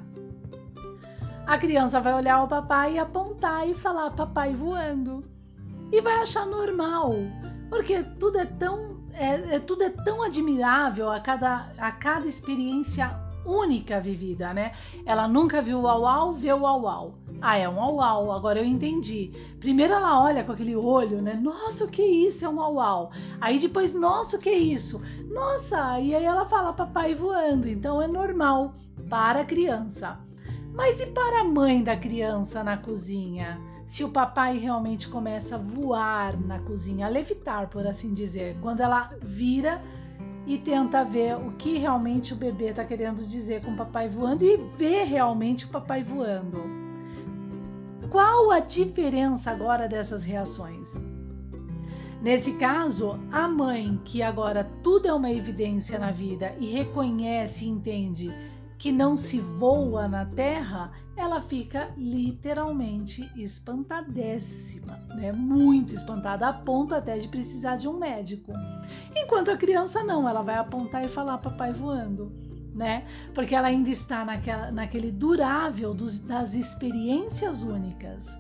a 1.46 1.58
criança 1.58 2.00
vai 2.00 2.14
olhar 2.14 2.44
o 2.44 2.48
papai 2.48 2.94
e 2.94 3.00
apontar 3.00 3.68
e 3.68 3.74
falar 3.74 4.12
papai 4.12 4.54
voando. 4.54 5.26
E 5.92 6.00
vai 6.00 6.22
achar 6.22 6.46
normal, 6.46 7.12
porque 7.70 8.02
tudo 8.18 8.38
é 8.38 8.46
tão 8.46 8.97
é, 9.18 9.56
é, 9.56 9.60
tudo 9.60 9.84
é 9.84 9.90
tão 9.90 10.24
admirável 10.24 11.10
a 11.10 11.20
cada, 11.20 11.72
a 11.78 11.92
cada 11.92 12.28
experiência 12.28 13.10
única 13.46 14.00
vivida, 14.00 14.54
né? 14.54 14.74
Ela 15.06 15.28
nunca 15.28 15.62
viu 15.62 15.82
o 15.82 15.88
au-au, 15.88 16.34
vê 16.34 16.52
o 16.52 16.68
au-au. 16.68 17.16
Ah, 17.42 17.58
é 17.58 17.68
um 17.68 17.82
au-au, 17.82 18.32
agora 18.32 18.60
eu 18.60 18.66
entendi. 18.66 19.32
Primeiro 19.60 19.94
ela 19.94 20.22
olha 20.22 20.44
com 20.44 20.52
aquele 20.52 20.76
olho, 20.76 21.22
né? 21.22 21.34
Nossa, 21.34 21.86
o 21.86 21.88
que 21.88 22.02
é 22.02 22.08
isso? 22.08 22.46
É 22.46 22.50
um 22.50 22.62
au-au. 22.62 23.12
Aí 23.40 23.58
depois, 23.58 23.94
nossa, 23.94 24.38
o 24.38 24.40
que 24.40 24.50
é 24.50 24.58
isso? 24.58 25.02
Nossa, 25.30 26.00
e 26.00 26.14
aí 26.14 26.26
ela 26.26 26.46
fala 26.46 26.74
papai 26.74 27.14
voando. 27.16 27.68
Então 27.68 28.02
é 28.02 28.08
normal 28.08 28.74
para 29.10 29.42
a 29.42 29.46
criança. 29.46 30.20
Mas 30.74 31.00
e 31.00 31.08
para 31.08 31.42
a 31.42 31.44
mãe 31.44 31.84
da 31.84 31.96
criança 31.96 32.64
na 32.64 32.78
cozinha? 32.78 33.60
Se 33.88 34.04
o 34.04 34.10
papai 34.10 34.58
realmente 34.58 35.08
começa 35.08 35.56
a 35.56 35.58
voar 35.58 36.38
na 36.38 36.60
cozinha, 36.60 37.06
a 37.06 37.10
levitar, 37.10 37.70
por 37.70 37.88
assim 37.88 38.14
dizer, 38.14 38.58
quando 38.62 38.82
ela 38.82 39.10
vira 39.22 39.82
e 40.46 40.58
tenta 40.58 41.06
ver 41.06 41.38
o 41.38 41.54
que 41.54 41.78
realmente 41.78 42.34
o 42.34 42.36
bebê 42.36 42.72
está 42.72 42.84
querendo 42.84 43.26
dizer 43.26 43.64
com 43.64 43.72
o 43.72 43.78
papai 43.78 44.10
voando 44.10 44.44
e 44.44 44.58
vê 44.58 45.04
realmente 45.04 45.66
o 45.66 45.70
papai 45.70 46.04
voando. 46.04 46.62
Qual 48.10 48.52
a 48.52 48.60
diferença 48.60 49.52
agora 49.52 49.88
dessas 49.88 50.26
reações? 50.26 51.00
Nesse 52.22 52.54
caso, 52.54 53.18
a 53.32 53.48
mãe 53.48 54.02
que 54.04 54.22
agora 54.22 54.70
tudo 54.84 55.08
é 55.08 55.14
uma 55.14 55.32
evidência 55.32 55.98
na 55.98 56.12
vida 56.12 56.54
e 56.60 56.66
reconhece 56.66 57.64
e 57.64 57.70
entende 57.70 58.34
que 58.78 58.92
não 58.92 59.18
se 59.18 59.40
voa 59.40 60.08
na 60.08 60.26
terra, 60.26 60.92
ela 61.16 61.42
fica 61.42 61.92
literalmente 61.98 63.30
espantadíssima, 63.36 65.00
né? 65.16 65.32
Muito 65.32 65.94
espantada, 65.94 66.48
a 66.48 66.54
ponto 66.54 66.94
até 66.94 67.18
de 67.18 67.28
precisar 67.28 67.78
de 67.78 67.88
um 67.88 67.98
médico. 67.98 68.54
Enquanto 69.16 69.50
a 69.50 69.58
criança 69.58 70.04
não, 70.04 70.30
ela 70.30 70.44
vai 70.44 70.58
apontar 70.58 71.04
e 71.04 71.10
falar 71.10 71.40
papai 71.40 71.74
voando, 71.74 72.32
né? 72.76 73.08
Porque 73.34 73.56
ela 73.56 73.68
ainda 73.68 73.90
está 73.90 74.24
naquela, 74.24 74.72
naquele 74.72 75.12
durável 75.12 75.94
dos, 75.94 76.20
das 76.20 76.54
experiências 76.54 77.64
únicas. 77.64 78.38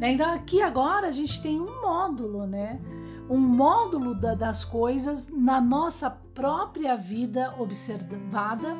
Né? 0.00 0.12
Então 0.12 0.32
aqui 0.32 0.62
agora 0.62 1.08
a 1.08 1.12
gente 1.12 1.42
tem 1.42 1.60
um 1.60 1.82
módulo, 1.82 2.46
né? 2.46 2.80
Um 3.28 3.38
módulo 3.38 4.14
da, 4.14 4.34
das 4.34 4.64
coisas 4.64 5.28
na 5.28 5.60
nossa 5.60 6.10
própria 6.10 6.96
vida 6.96 7.54
observada 7.58 8.74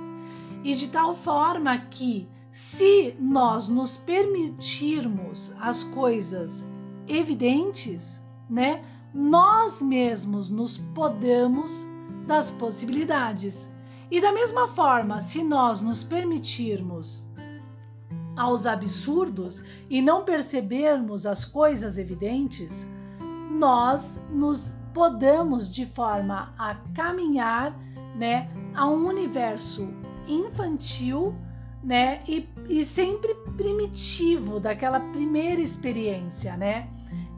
e 0.64 0.74
de 0.74 0.88
tal 0.88 1.14
forma 1.14 1.78
que 1.78 2.26
se 2.50 3.14
nós 3.20 3.68
nos 3.68 3.98
permitirmos 3.98 5.54
as 5.60 5.84
coisas 5.84 6.66
evidentes, 7.06 8.24
né, 8.48 8.82
nós 9.12 9.82
mesmos 9.82 10.48
nos 10.48 10.78
podemos 10.78 11.86
das 12.26 12.50
possibilidades. 12.50 13.70
E 14.10 14.20
da 14.20 14.32
mesma 14.32 14.68
forma, 14.68 15.20
se 15.20 15.44
nós 15.44 15.82
nos 15.82 16.02
permitirmos 16.02 17.24
aos 18.36 18.66
absurdos 18.66 19.62
e 19.90 20.00
não 20.00 20.24
percebermos 20.24 21.26
as 21.26 21.44
coisas 21.44 21.98
evidentes, 21.98 22.88
nós 23.50 24.20
nos 24.30 24.76
podamos 24.92 25.72
de 25.72 25.84
forma 25.86 26.54
a 26.58 26.74
caminhar, 26.94 27.76
né, 28.16 28.48
a 28.74 28.86
um 28.86 29.06
universo 29.06 29.88
infantil 30.28 31.34
né? 31.84 32.22
E, 32.26 32.48
e 32.68 32.84
sempre 32.84 33.34
primitivo, 33.56 34.58
daquela 34.58 34.98
primeira 34.98 35.60
experiência, 35.60 36.56
né? 36.56 36.88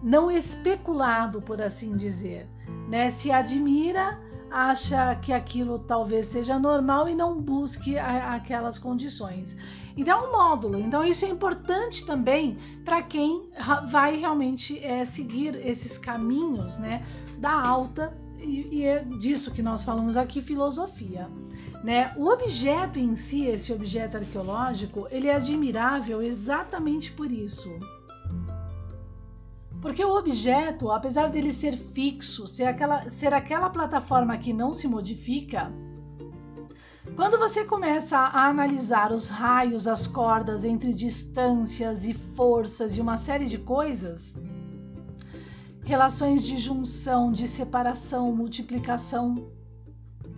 Não 0.02 0.30
especulado, 0.30 1.42
por 1.42 1.60
assim 1.60 1.96
dizer, 1.96 2.48
né? 2.88 3.10
Se 3.10 3.32
admira, 3.32 4.18
acha 4.48 5.16
que 5.16 5.32
aquilo 5.32 5.80
talvez 5.80 6.26
seja 6.26 6.58
normal 6.58 7.08
e 7.08 7.14
não 7.14 7.40
busque 7.40 7.98
a, 7.98 8.34
aquelas 8.34 8.78
condições. 8.78 9.56
Então, 9.96 10.22
é 10.22 10.28
um 10.28 10.32
módulo. 10.32 10.78
Então, 10.78 11.04
isso 11.04 11.24
é 11.24 11.28
importante 11.28 12.06
também 12.06 12.56
para 12.84 13.02
quem 13.02 13.48
vai 13.90 14.16
realmente 14.16 14.78
é, 14.84 15.04
seguir 15.04 15.56
esses 15.56 15.98
caminhos, 15.98 16.78
né? 16.78 17.04
Da 17.38 17.52
alta 17.52 18.16
e, 18.38 18.68
e 18.78 18.84
é 18.84 19.02
disso 19.18 19.50
que 19.50 19.62
nós 19.62 19.84
falamos 19.84 20.16
aqui, 20.16 20.40
filosofia. 20.40 21.28
Né? 21.84 22.12
O 22.16 22.26
objeto 22.28 22.98
em 22.98 23.14
si, 23.14 23.46
esse 23.46 23.72
objeto 23.72 24.16
arqueológico, 24.16 25.06
ele 25.10 25.28
é 25.28 25.34
admirável 25.36 26.20
exatamente 26.22 27.12
por 27.12 27.30
isso. 27.30 27.70
Porque 29.80 30.04
o 30.04 30.16
objeto, 30.16 30.90
apesar 30.90 31.28
dele 31.28 31.52
ser 31.52 31.76
fixo, 31.76 32.46
ser 32.46 32.64
aquela, 32.64 33.08
ser 33.08 33.32
aquela 33.32 33.70
plataforma 33.70 34.36
que 34.36 34.52
não 34.52 34.72
se 34.72 34.88
modifica, 34.88 35.70
quando 37.14 37.38
você 37.38 37.64
começa 37.64 38.18
a 38.18 38.48
analisar 38.48 39.12
os 39.12 39.28
raios, 39.28 39.86
as 39.86 40.06
cordas 40.06 40.64
entre 40.64 40.92
distâncias 40.92 42.06
e 42.06 42.12
forças 42.12 42.96
e 42.96 43.00
uma 43.00 43.16
série 43.16 43.46
de 43.46 43.58
coisas, 43.58 44.36
relações 45.84 46.42
de 46.42 46.58
junção, 46.58 47.30
de 47.30 47.46
separação, 47.46 48.34
multiplicação, 48.34 49.48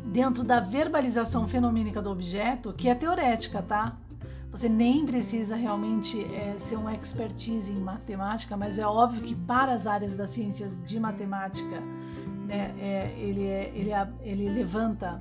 dentro 0.09 0.43
da 0.43 0.59
verbalização 0.59 1.47
fenomênica 1.47 2.01
do 2.01 2.11
objeto, 2.11 2.73
que 2.73 2.89
é 2.89 2.95
teorética, 2.95 3.63
tá? 3.63 3.97
Você 4.51 4.69
nem 4.69 5.05
precisa 5.05 5.55
realmente 5.55 6.25
é, 6.35 6.57
ser 6.59 6.77
um 6.77 6.89
expertise 6.91 7.71
em 7.71 7.81
matemática, 7.81 8.57
mas 8.57 8.79
é 8.79 8.87
óbvio 8.87 9.23
que 9.23 9.35
para 9.35 9.73
as 9.73 9.87
áreas 9.87 10.17
das 10.17 10.31
ciências 10.31 10.83
de 10.83 10.99
matemática, 10.99 11.81
né, 12.47 12.75
é, 12.81 13.15
ele, 13.19 13.45
é, 13.45 13.73
ele, 13.75 13.91
ele 14.23 14.49
levanta 14.49 15.21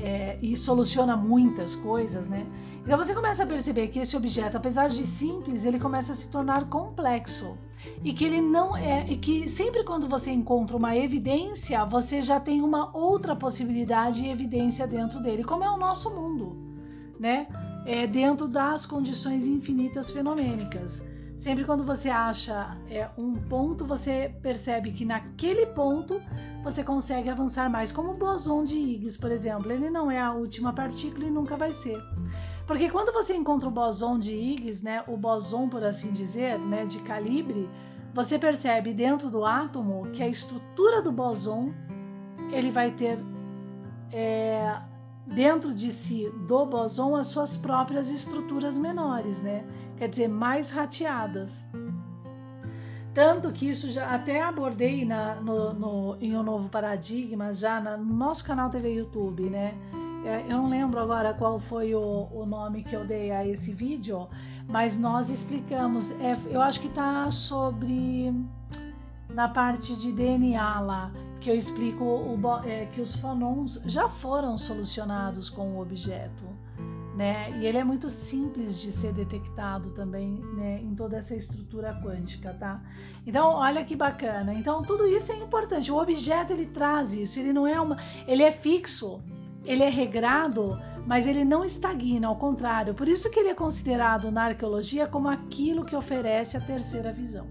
é, 0.00 0.38
e 0.40 0.56
soluciona 0.56 1.14
muitas 1.14 1.74
coisas, 1.74 2.26
né? 2.26 2.46
Então 2.82 2.96
você 2.96 3.14
começa 3.14 3.44
a 3.44 3.46
perceber 3.46 3.88
que 3.88 3.98
esse 3.98 4.16
objeto, 4.16 4.56
apesar 4.56 4.88
de 4.88 5.04
simples, 5.04 5.66
ele 5.66 5.78
começa 5.78 6.12
a 6.12 6.14
se 6.14 6.30
tornar 6.30 6.70
complexo 6.70 7.58
e 8.02 8.12
que 8.12 8.24
ele 8.24 8.40
não 8.40 8.76
é 8.76 9.06
e 9.08 9.16
que 9.16 9.48
sempre 9.48 9.84
quando 9.84 10.08
você 10.08 10.30
encontra 10.30 10.76
uma 10.76 10.96
evidência, 10.96 11.84
você 11.84 12.22
já 12.22 12.38
tem 12.38 12.62
uma 12.62 12.96
outra 12.96 13.34
possibilidade 13.34 14.24
e 14.24 14.30
evidência 14.30 14.86
dentro 14.86 15.20
dele, 15.20 15.44
como 15.44 15.64
é 15.64 15.70
o 15.70 15.76
nosso 15.76 16.10
mundo, 16.10 16.56
né? 17.18 17.46
É 17.86 18.06
dentro 18.06 18.46
das 18.46 18.84
condições 18.84 19.46
infinitas 19.46 20.10
fenomênicas. 20.10 21.02
Sempre 21.38 21.64
quando 21.64 21.84
você 21.84 22.10
acha 22.10 22.76
é, 22.90 23.08
um 23.16 23.36
ponto, 23.36 23.84
você 23.84 24.34
percebe 24.42 24.90
que 24.90 25.04
naquele 25.04 25.66
ponto 25.66 26.20
você 26.64 26.82
consegue 26.82 27.30
avançar 27.30 27.70
mais, 27.70 27.92
como 27.92 28.10
o 28.10 28.14
boson 28.14 28.64
de 28.64 28.76
Higgs, 28.76 29.16
por 29.16 29.30
exemplo. 29.30 29.70
Ele 29.70 29.88
não 29.88 30.10
é 30.10 30.20
a 30.20 30.32
última 30.32 30.72
partícula 30.72 31.26
e 31.26 31.30
nunca 31.30 31.56
vai 31.56 31.72
ser. 31.72 31.96
Porque 32.68 32.90
quando 32.90 33.10
você 33.14 33.34
encontra 33.34 33.66
o 33.66 33.72
boson 33.72 34.18
de 34.18 34.34
Higgs, 34.34 34.84
né, 34.84 35.02
o 35.08 35.16
boson, 35.16 35.70
por 35.70 35.82
assim 35.82 36.12
dizer, 36.12 36.58
né, 36.58 36.84
de 36.84 36.98
calibre, 36.98 37.66
você 38.12 38.38
percebe 38.38 38.92
dentro 38.92 39.30
do 39.30 39.42
átomo 39.42 40.06
que 40.12 40.22
a 40.22 40.28
estrutura 40.28 41.00
do 41.00 41.10
boson 41.10 41.72
ele 42.52 42.70
vai 42.70 42.90
ter 42.90 43.18
é, 44.12 44.80
dentro 45.26 45.74
de 45.74 45.90
si 45.90 46.28
do 46.46 46.66
boson 46.66 47.16
as 47.16 47.28
suas 47.28 47.56
próprias 47.56 48.10
estruturas 48.10 48.76
menores, 48.76 49.40
né? 49.40 49.64
Quer 49.96 50.08
dizer, 50.10 50.28
mais 50.28 50.70
rateadas. 50.70 51.66
Tanto 53.14 53.50
que 53.50 53.70
isso 53.70 53.90
já 53.90 54.14
até 54.14 54.42
abordei 54.42 55.06
na, 55.06 55.36
no, 55.36 55.72
no, 55.72 56.16
em 56.20 56.36
um 56.36 56.42
novo 56.42 56.68
paradigma, 56.68 57.54
já 57.54 57.80
na, 57.80 57.96
no 57.96 58.14
nosso 58.14 58.44
canal 58.44 58.68
TV 58.68 58.92
YouTube, 58.92 59.48
né? 59.48 59.74
É, 60.24 60.42
eu 60.42 60.58
não 60.58 60.68
lembro 60.68 60.98
agora 61.00 61.32
qual 61.32 61.58
foi 61.58 61.94
o, 61.94 62.28
o, 62.32 62.44
nome 62.44 62.82
que 62.82 62.94
eu 62.94 63.04
dei 63.04 63.30
a 63.30 63.46
esse 63.46 63.72
vídeo, 63.72 64.28
mas 64.66 64.98
nós 64.98 65.30
explicamos. 65.30 66.10
É, 66.20 66.36
eu 66.50 66.60
acho 66.60 66.80
que 66.80 66.88
está 66.88 67.30
sobre 67.30 68.34
na 69.28 69.48
parte 69.48 69.94
de 69.96 70.12
DNA 70.12 70.80
lá, 70.80 71.12
que 71.40 71.50
eu 71.50 71.54
explico 71.54 72.04
o, 72.04 72.40
é, 72.64 72.86
que 72.86 73.00
os 73.00 73.16
fonons 73.16 73.80
já 73.86 74.08
foram 74.08 74.58
solucionados 74.58 75.48
com 75.48 75.76
o 75.76 75.80
objeto. 75.80 76.44
Né? 77.16 77.50
E 77.58 77.66
ele 77.66 77.78
é 77.78 77.82
muito 77.82 78.08
simples 78.08 78.78
de 78.78 78.92
ser 78.92 79.12
detectado 79.12 79.90
também 79.90 80.40
né, 80.54 80.80
em 80.80 80.94
toda 80.94 81.16
essa 81.16 81.34
estrutura 81.34 81.92
quântica, 82.00 82.54
tá? 82.54 82.80
Então, 83.26 83.54
olha 83.54 83.84
que 83.84 83.96
bacana. 83.96 84.54
Então, 84.54 84.82
tudo 84.82 85.04
isso 85.04 85.32
é 85.32 85.36
importante. 85.36 85.90
O 85.90 86.00
objeto 86.00 86.52
ele 86.52 86.66
traz 86.66 87.14
isso. 87.14 87.40
Ele 87.40 87.52
não 87.52 87.66
é 87.66 87.80
uma, 87.80 87.96
ele 88.24 88.44
é 88.44 88.52
fixo 88.52 89.20
ele 89.68 89.82
é 89.82 89.90
regrado, 89.90 90.80
mas 91.06 91.26
ele 91.26 91.44
não 91.44 91.62
estagna, 91.62 92.26
ao 92.26 92.36
contrário. 92.36 92.94
Por 92.94 93.06
isso 93.06 93.30
que 93.30 93.38
ele 93.38 93.50
é 93.50 93.54
considerado 93.54 94.32
na 94.32 94.44
arqueologia 94.44 95.06
como 95.06 95.28
aquilo 95.28 95.84
que 95.84 95.94
oferece 95.94 96.56
a 96.56 96.60
terceira 96.60 97.12
visão, 97.12 97.46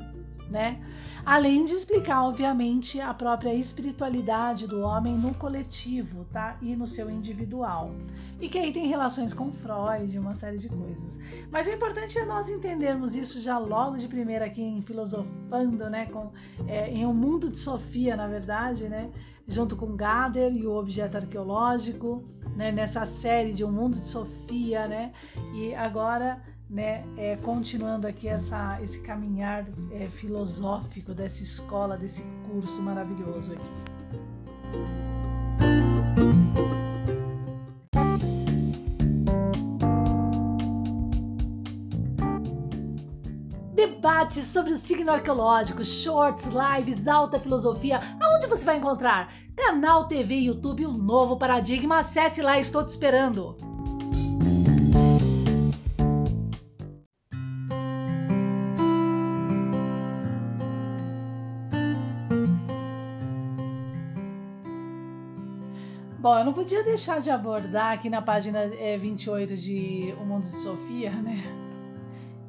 né? 0.50 0.81
Além 1.27 1.65
de 1.65 1.74
explicar, 1.74 2.24
obviamente, 2.24 3.01
a 3.01 3.13
própria 3.13 3.53
espiritualidade 3.53 4.65
do 4.65 4.79
homem 4.79 5.17
no 5.17 5.34
coletivo, 5.34 6.24
tá? 6.31 6.57
E 6.62 6.74
no 6.74 6.88
seu 6.88 7.12
individual. 7.12 7.91
E 8.39 8.48
que 8.48 8.57
aí 8.57 8.72
tem 8.72 8.88
relações 8.88 9.34
com 9.34 9.51
Freud 9.51 10.15
e 10.15 10.17
uma 10.17 10.34
série 10.34 10.55
de 10.55 10.69
coisas. 10.69 11.19
Mas 11.51 11.67
o 11.67 11.72
importante 11.72 12.17
é 12.17 12.24
nós 12.24 12.48
entendermos 12.48 13.13
isso 13.13 13.41
já 13.41 13.57
logo 13.57 13.98
de 13.98 14.07
primeira 14.07 14.46
aqui 14.46 14.62
em 14.62 14.81
Filosofando, 14.81 15.89
né? 15.89 16.05
Com, 16.05 16.31
é, 16.65 16.89
em 16.89 17.05
um 17.05 17.13
mundo 17.13 17.50
de 17.50 17.57
Sofia, 17.57 18.15
na 18.15 18.27
verdade, 18.27 18.88
né? 18.88 19.12
junto 19.46 19.75
com 19.75 19.98
Gader 19.98 20.53
e 20.55 20.65
o 20.65 20.75
objeto 20.75 21.17
arqueológico, 21.17 22.24
né, 22.55 22.72
nessa 22.72 23.05
série 23.05 23.53
de 23.53 23.63
Um 23.63 23.72
Mundo 23.72 23.98
de 23.98 24.05
Sofia, 24.05 24.88
né, 24.88 25.13
e 25.53 25.74
agora, 25.74 26.41
né, 26.69 27.03
é, 27.17 27.36
continuando 27.38 28.07
aqui 28.07 28.27
essa, 28.27 28.81
esse 28.81 29.01
caminhar 29.01 29.65
é, 29.91 30.09
filosófico 30.09 31.13
dessa 31.13 31.41
escola, 31.41 31.97
desse 31.97 32.24
curso 32.50 32.81
maravilhoso 32.81 33.53
aqui. 33.53 33.88
debates 44.17 44.47
sobre 44.47 44.74
o 44.74 44.77
signo 44.77 45.12
arqueológico, 45.12 45.83
shorts, 45.83 46.47
lives, 46.47 47.07
alta 47.07 47.39
filosofia. 47.39 48.00
Aonde 48.19 48.47
você 48.47 48.65
vai 48.65 48.77
encontrar? 48.77 49.33
Canal 49.55 50.07
TV, 50.07 50.36
YouTube, 50.36 50.86
o 50.86 50.89
um 50.89 50.97
novo 50.97 51.38
paradigma. 51.38 52.00
Acesse 52.00 52.41
lá, 52.41 52.57
estou 52.57 52.83
te 52.83 52.89
esperando. 52.89 53.66
Bom, 66.27 66.39
eu 66.39 66.43
não 66.43 66.51
podia 66.51 66.84
deixar 66.84 67.22
de 67.22 67.31
abordar 67.31 67.93
aqui 67.93 68.10
na 68.10 68.22
página 68.22 68.60
é, 68.60 68.98
28 68.98 69.55
de 69.55 70.13
O 70.19 70.25
Mundo 70.25 70.41
de 70.41 70.57
Sofia, 70.57 71.10
né? 71.10 71.41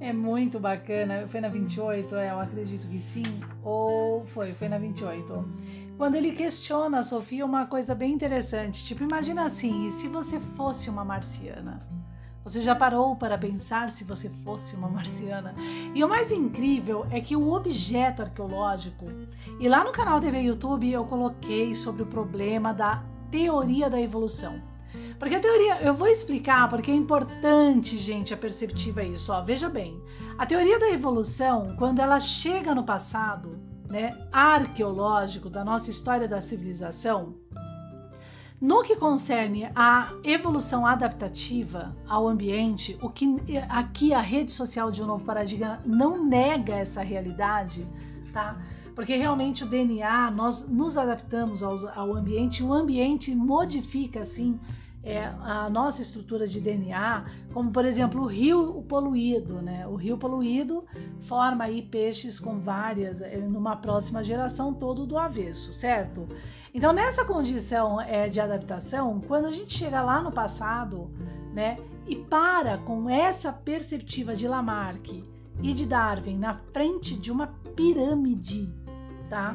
É 0.00 0.12
muito 0.12 0.58
bacana. 0.58 1.28
Foi 1.28 1.40
na 1.40 1.49
28? 1.49 2.16
É, 2.16 2.32
eu 2.32 2.40
acredito 2.40 2.88
que 2.88 2.99
sim. 2.99 3.23
Ou 3.62 4.26
foi, 4.26 4.52
foi 4.52 4.68
na 4.68 4.78
28. 4.78 5.49
Quando 5.97 6.16
ele 6.16 6.32
questiona 6.32 6.99
a 6.99 7.02
Sofia 7.04 7.47
uma 7.47 7.66
coisa 7.66 7.94
bem 7.94 8.12
interessante. 8.12 8.85
Tipo, 8.85 9.04
imagina 9.04 9.44
assim, 9.44 9.92
se 9.92 10.08
você 10.08 10.40
fosse 10.40 10.90
uma 10.90 11.04
marciana? 11.04 11.80
Você 12.42 12.61
já 12.61 12.75
parou 12.75 13.14
para 13.14 13.38
pensar 13.38 13.92
se 13.92 14.02
você 14.02 14.28
fosse 14.42 14.75
uma 14.75 14.88
marciana? 14.88 15.54
E 15.94 16.02
o 16.02 16.08
mais 16.08 16.32
incrível 16.32 17.06
é 17.12 17.20
que 17.20 17.37
o 17.37 17.52
objeto 17.52 18.23
arqueológico, 18.23 19.06
e 19.61 19.68
lá 19.68 19.85
no 19.85 19.92
canal 19.92 20.18
TV 20.18 20.40
YouTube 20.40 20.90
eu 20.90 21.04
coloquei 21.04 21.76
sobre 21.76 22.02
o 22.02 22.06
problema 22.06 22.75
da 22.75 23.04
teoria 23.30 23.88
da 23.88 24.00
evolução. 24.00 24.61
Porque 25.18 25.35
a 25.35 25.40
teoria, 25.40 25.82
eu 25.82 25.92
vou 25.92 26.08
explicar 26.08 26.68
porque 26.68 26.90
é 26.90 26.94
importante, 26.94 27.99
gente, 27.99 28.32
a 28.32 28.37
perceptiva 28.37 29.02
isso. 29.02 29.32
Ó, 29.32 29.42
veja 29.42 29.68
bem, 29.68 30.00
a 30.38 30.47
teoria 30.47 30.78
da 30.78 30.88
evolução, 30.90 31.75
quando 31.76 32.00
ela 32.00 32.20
chega 32.20 32.75
no 32.75 32.85
passado, 32.85 33.58
né, 33.90 34.16
arqueológico 34.32 35.50
da 35.50 35.64
nossa 35.64 35.90
história 35.90 36.28
da 36.28 36.40
civilização, 36.40 37.35
no 38.61 38.82
que 38.82 38.97
concerne 38.97 39.70
a 39.75 40.12
evolução 40.25 40.85
adaptativa 40.85 41.97
ao 42.08 42.26
ambiente, 42.26 42.99
o 43.00 43.08
que 43.08 43.37
aqui 43.68 44.12
a 44.12 44.20
rede 44.20 44.50
social 44.50 44.90
de 44.90 45.02
um 45.02 45.06
novo 45.06 45.25
paradigma 45.25 45.80
não 45.87 46.25
nega 46.25 46.75
essa 46.75 47.02
realidade, 47.02 47.87
tá? 48.32 48.61
Porque 48.99 49.14
realmente 49.14 49.62
o 49.62 49.67
DNA, 49.69 50.28
nós 50.33 50.69
nos 50.69 50.99
adaptamos 50.99 51.62
ao, 51.62 51.78
ao 51.95 52.17
ambiente, 52.17 52.64
o 52.64 52.73
ambiente 52.73 53.33
modifica 53.33 54.23
assim 54.23 54.59
é, 55.05 55.25
a 55.25 55.71
nossa 55.71 56.02
estrutura 56.02 56.49
de 56.49 56.61
DNA, 56.61 57.25
como 57.55 57.71
por 57.71 57.85
exemplo 57.85 58.23
o 58.23 58.26
rio 58.26 58.83
poluído, 58.88 59.62
né? 59.62 59.87
O 59.87 59.95
rio 59.95 60.19
poluído 60.19 60.85
forma 61.21 61.62
aí 61.62 61.81
peixes 61.81 62.40
com 62.40 62.59
várias, 62.59 63.23
é, 63.23 63.37
numa 63.37 63.76
próxima 63.76 64.25
geração 64.25 64.75
todo 64.75 65.07
do 65.07 65.17
avesso, 65.17 65.73
certo? 65.73 66.26
Então 66.75 66.93
nessa 66.93 67.25
condição 67.25 68.00
é, 68.00 68.28
de 68.28 68.40
adaptação, 68.40 69.21
quando 69.28 69.47
a 69.47 69.52
gente 69.52 69.78
chega 69.78 70.02
lá 70.02 70.21
no 70.21 70.33
passado, 70.33 71.09
né? 71.55 71.78
E 72.05 72.17
para 72.17 72.78
com 72.78 73.09
essa 73.09 73.52
perspectiva 73.52 74.35
de 74.35 74.49
Lamarck 74.49 75.25
e 75.62 75.73
de 75.73 75.87
Darwin 75.87 76.37
na 76.37 76.57
frente 76.57 77.14
de 77.14 77.31
uma 77.31 77.47
pirâmide, 77.76 78.69
tá? 79.28 79.54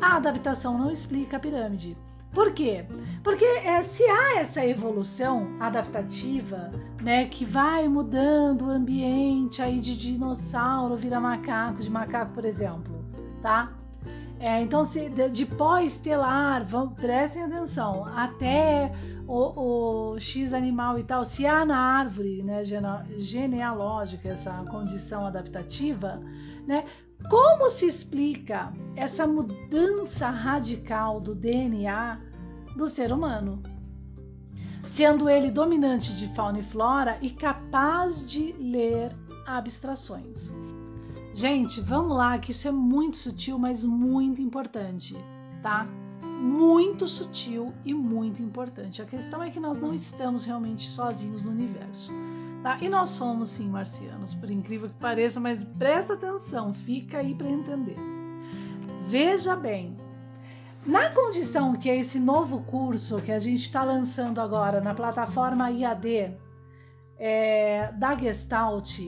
A 0.00 0.16
adaptação 0.16 0.76
não 0.78 0.90
explica 0.90 1.36
a 1.36 1.40
pirâmide. 1.40 1.96
Por 2.32 2.52
quê? 2.52 2.86
Porque 3.22 3.44
é, 3.44 3.82
se 3.82 4.02
há 4.04 4.40
essa 4.40 4.64
evolução 4.66 5.48
adaptativa, 5.60 6.72
né, 7.02 7.26
que 7.26 7.44
vai 7.44 7.86
mudando 7.88 8.66
o 8.66 8.70
ambiente 8.70 9.60
aí 9.60 9.80
de 9.80 9.96
dinossauro 9.96 10.96
vira 10.96 11.20
macaco, 11.20 11.82
de 11.82 11.90
macaco, 11.90 12.32
por 12.32 12.44
exemplo, 12.44 13.04
tá? 13.42 13.72
É, 14.40 14.60
então, 14.60 14.82
se, 14.82 15.08
de, 15.08 15.28
de 15.28 15.46
pós-estelar, 15.46 16.66
prestem 16.96 17.44
atenção, 17.44 18.06
até 18.06 18.92
o, 19.28 20.14
o, 20.14 20.18
X 20.18 20.52
animal 20.52 20.98
e 20.98 21.04
tal, 21.04 21.24
se 21.24 21.46
há 21.46 21.64
na 21.64 21.78
árvore 21.78 22.42
né, 22.42 22.62
genealógica 23.18 24.30
essa 24.30 24.50
condição 24.68 25.26
adaptativa, 25.26 26.20
né, 26.66 26.84
como 27.28 27.70
se 27.70 27.86
explica 27.86 28.72
essa 28.96 29.26
mudança 29.26 30.28
radical 30.30 31.20
do 31.20 31.34
DNA 31.34 32.20
do 32.76 32.86
ser 32.86 33.12
humano? 33.12 33.62
Sendo 34.84 35.28
ele 35.28 35.50
dominante 35.50 36.14
de 36.16 36.28
fauna 36.34 36.58
e 36.58 36.62
flora 36.62 37.18
e 37.20 37.30
capaz 37.30 38.26
de 38.26 38.52
ler 38.52 39.14
abstrações. 39.46 40.54
Gente, 41.34 41.80
vamos 41.80 42.16
lá, 42.16 42.38
que 42.38 42.50
isso 42.50 42.68
é 42.68 42.72
muito 42.72 43.16
sutil, 43.16 43.58
mas 43.58 43.84
muito 43.84 44.42
importante, 44.42 45.16
tá? 45.62 45.86
Muito 46.22 47.06
sutil 47.06 47.72
e 47.84 47.94
muito 47.94 48.42
importante. 48.42 49.00
A 49.00 49.06
questão 49.06 49.42
é 49.42 49.50
que 49.50 49.60
nós 49.60 49.78
não 49.78 49.94
estamos 49.94 50.44
realmente 50.44 50.88
sozinhos 50.88 51.42
no 51.42 51.50
universo. 51.50 52.12
Tá? 52.62 52.78
E 52.80 52.88
nós 52.88 53.08
somos 53.10 53.50
sim 53.50 53.68
marcianos, 53.68 54.34
por 54.34 54.50
incrível 54.50 54.88
que 54.88 54.94
pareça, 54.94 55.40
mas 55.40 55.64
presta 55.64 56.14
atenção, 56.14 56.72
fica 56.72 57.18
aí 57.18 57.34
para 57.34 57.48
entender. 57.48 57.96
Veja 59.04 59.56
bem, 59.56 59.96
na 60.86 61.10
condição 61.10 61.74
que 61.74 61.90
é 61.90 61.96
esse 61.96 62.20
novo 62.20 62.62
curso 62.62 63.20
que 63.20 63.32
a 63.32 63.38
gente 63.38 63.62
está 63.62 63.82
lançando 63.82 64.40
agora 64.40 64.80
na 64.80 64.94
plataforma 64.94 65.70
IAD 65.70 66.36
é, 67.18 67.92
da 67.92 68.16
Gestalt, 68.16 68.98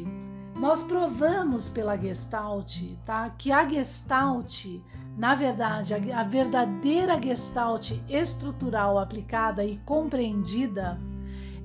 nós 0.56 0.82
provamos 0.84 1.68
pela 1.68 1.96
Gestalt 1.96 2.80
tá, 3.04 3.30
que 3.30 3.50
a 3.50 3.68
Gestalt, 3.68 4.66
na 5.16 5.34
verdade, 5.34 5.94
a, 5.94 6.20
a 6.20 6.22
verdadeira 6.22 7.20
Gestalt 7.20 7.92
estrutural 8.08 8.98
aplicada 8.98 9.64
e 9.64 9.78
compreendida, 9.78 10.98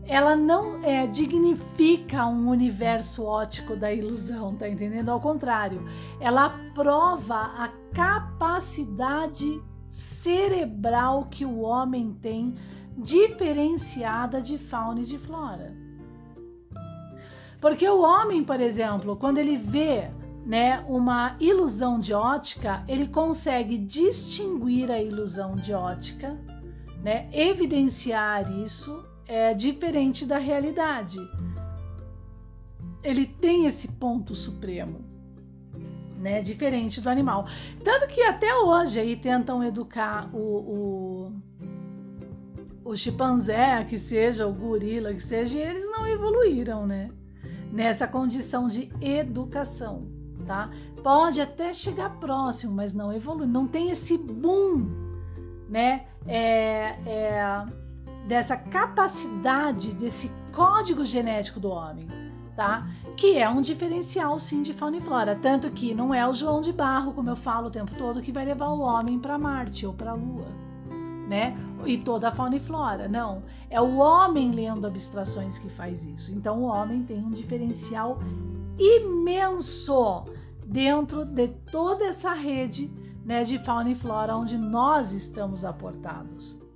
ela 0.09 0.35
não 0.35 0.83
é, 0.83 1.05
dignifica 1.05 2.25
um 2.25 2.49
universo 2.49 3.23
ótico 3.25 3.75
da 3.75 3.93
ilusão, 3.93 4.55
tá 4.55 4.67
entendendo? 4.67 5.09
Ao 5.09 5.21
contrário, 5.21 5.87
ela 6.19 6.49
prova 6.73 7.35
a 7.35 7.69
capacidade 7.93 9.61
cerebral 9.87 11.27
que 11.29 11.45
o 11.45 11.59
homem 11.59 12.11
tem 12.11 12.55
diferenciada 12.97 14.41
de 14.41 14.57
fauna 14.57 15.01
e 15.01 15.05
de 15.05 15.19
flora. 15.19 15.77
Porque 17.61 17.87
o 17.87 18.01
homem, 18.01 18.43
por 18.43 18.59
exemplo, 18.59 19.15
quando 19.15 19.37
ele 19.37 19.57
vê 19.57 20.09
né, 20.43 20.83
uma 20.87 21.35
ilusão 21.39 21.99
de 21.99 22.15
ótica, 22.15 22.83
ele 22.87 23.07
consegue 23.07 23.77
distinguir 23.77 24.89
a 24.89 24.99
ilusão 24.99 25.55
de 25.55 25.71
ótica, 25.71 26.35
né, 27.03 27.29
evidenciar 27.31 28.51
isso 28.59 29.07
é 29.29 29.53
diferente 29.53 30.25
da 30.25 30.39
realidade. 30.39 31.19
Ele 33.03 33.27
tem 33.27 33.67
esse 33.67 33.87
ponto 33.87 34.33
supremo, 34.33 35.05
né? 36.17 36.41
Diferente 36.41 36.99
do 36.99 37.09
animal. 37.09 37.45
Tanto 37.83 38.07
que 38.07 38.23
até 38.23 38.53
hoje 38.55 38.99
aí 38.99 39.15
tentam 39.15 39.63
educar 39.63 40.35
o, 40.35 41.31
o, 42.83 42.89
o 42.89 42.95
chimpanzé, 42.95 43.85
que 43.85 43.99
seja, 43.99 44.47
o 44.47 44.51
gorila, 44.51 45.13
que 45.13 45.21
seja, 45.21 45.59
e 45.59 45.61
eles 45.61 45.85
não 45.85 46.07
evoluíram, 46.07 46.87
né? 46.87 47.11
Nessa 47.71 48.07
condição 48.07 48.67
de 48.67 48.91
educação, 48.99 50.07
tá? 50.47 50.71
Pode 51.03 51.39
até 51.39 51.71
chegar 51.71 52.19
próximo, 52.19 52.73
mas 52.73 52.95
não 52.95 53.13
evolui. 53.13 53.45
Não 53.45 53.67
tem 53.67 53.91
esse 53.91 54.17
boom, 54.17 54.87
né? 55.69 56.07
É, 56.25 56.97
é, 57.05 57.65
dessa 58.29 58.55
capacidade, 58.55 59.95
desse 59.95 60.31
código 60.53 61.03
genético 61.03 61.59
do 61.59 61.69
homem, 61.69 62.07
tá? 62.55 62.87
Que 63.17 63.39
é 63.39 63.49
um 63.49 63.59
diferencial 63.59 64.37
sim 64.37 64.61
de 64.61 64.71
fauna 64.71 64.97
e 64.97 65.01
flora, 65.01 65.35
tanto 65.35 65.71
que 65.71 65.95
não 65.95 66.13
é 66.13 66.29
o 66.29 66.33
João 66.35 66.61
de 66.61 66.71
Barro, 66.71 67.11
como 67.11 67.27
eu 67.31 67.35
falo 67.35 67.69
o 67.69 67.71
tempo 67.71 67.95
todo, 67.95 68.21
que 68.21 68.31
vai 68.31 68.45
levar 68.45 68.67
o 68.67 68.81
homem 68.81 69.17
para 69.17 69.35
Marte 69.39 69.83
ou 69.87 69.95
para 69.95 70.11
a 70.11 70.13
Lua, 70.13 70.45
né? 71.27 71.57
E 71.87 71.97
toda 71.97 72.27
a 72.27 72.31
fauna 72.31 72.55
e 72.55 72.59
flora, 72.59 73.07
não. 73.07 73.41
É 73.67 73.81
o 73.81 73.95
homem 73.95 74.51
lendo 74.51 74.85
abstrações 74.85 75.57
que 75.57 75.67
faz 75.67 76.05
isso. 76.05 76.31
Então 76.31 76.59
o 76.59 76.65
homem 76.65 77.01
tem 77.01 77.17
um 77.17 77.31
diferencial 77.31 78.19
imenso 78.77 80.25
dentro 80.67 81.25
de 81.25 81.47
toda 81.71 82.05
essa 82.05 82.33
rede 82.33 82.93
né, 83.25 83.43
de 83.43 83.57
fauna 83.57 83.89
e 83.89 83.95
flora 83.95 84.35
onde 84.35 84.55
nós 84.55 85.13
estamos 85.13 85.65
aportados. 85.65 86.68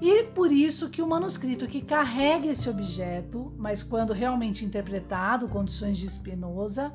E 0.00 0.24
por 0.24 0.52
isso 0.52 0.90
que 0.90 1.00
o 1.00 1.06
manuscrito 1.06 1.66
que 1.66 1.80
carrega 1.80 2.48
esse 2.48 2.68
objeto, 2.68 3.52
mas 3.56 3.82
quando 3.82 4.12
realmente 4.12 4.64
interpretado, 4.64 5.48
condições 5.48 5.96
de 5.96 6.08
Spinoza, 6.08 6.92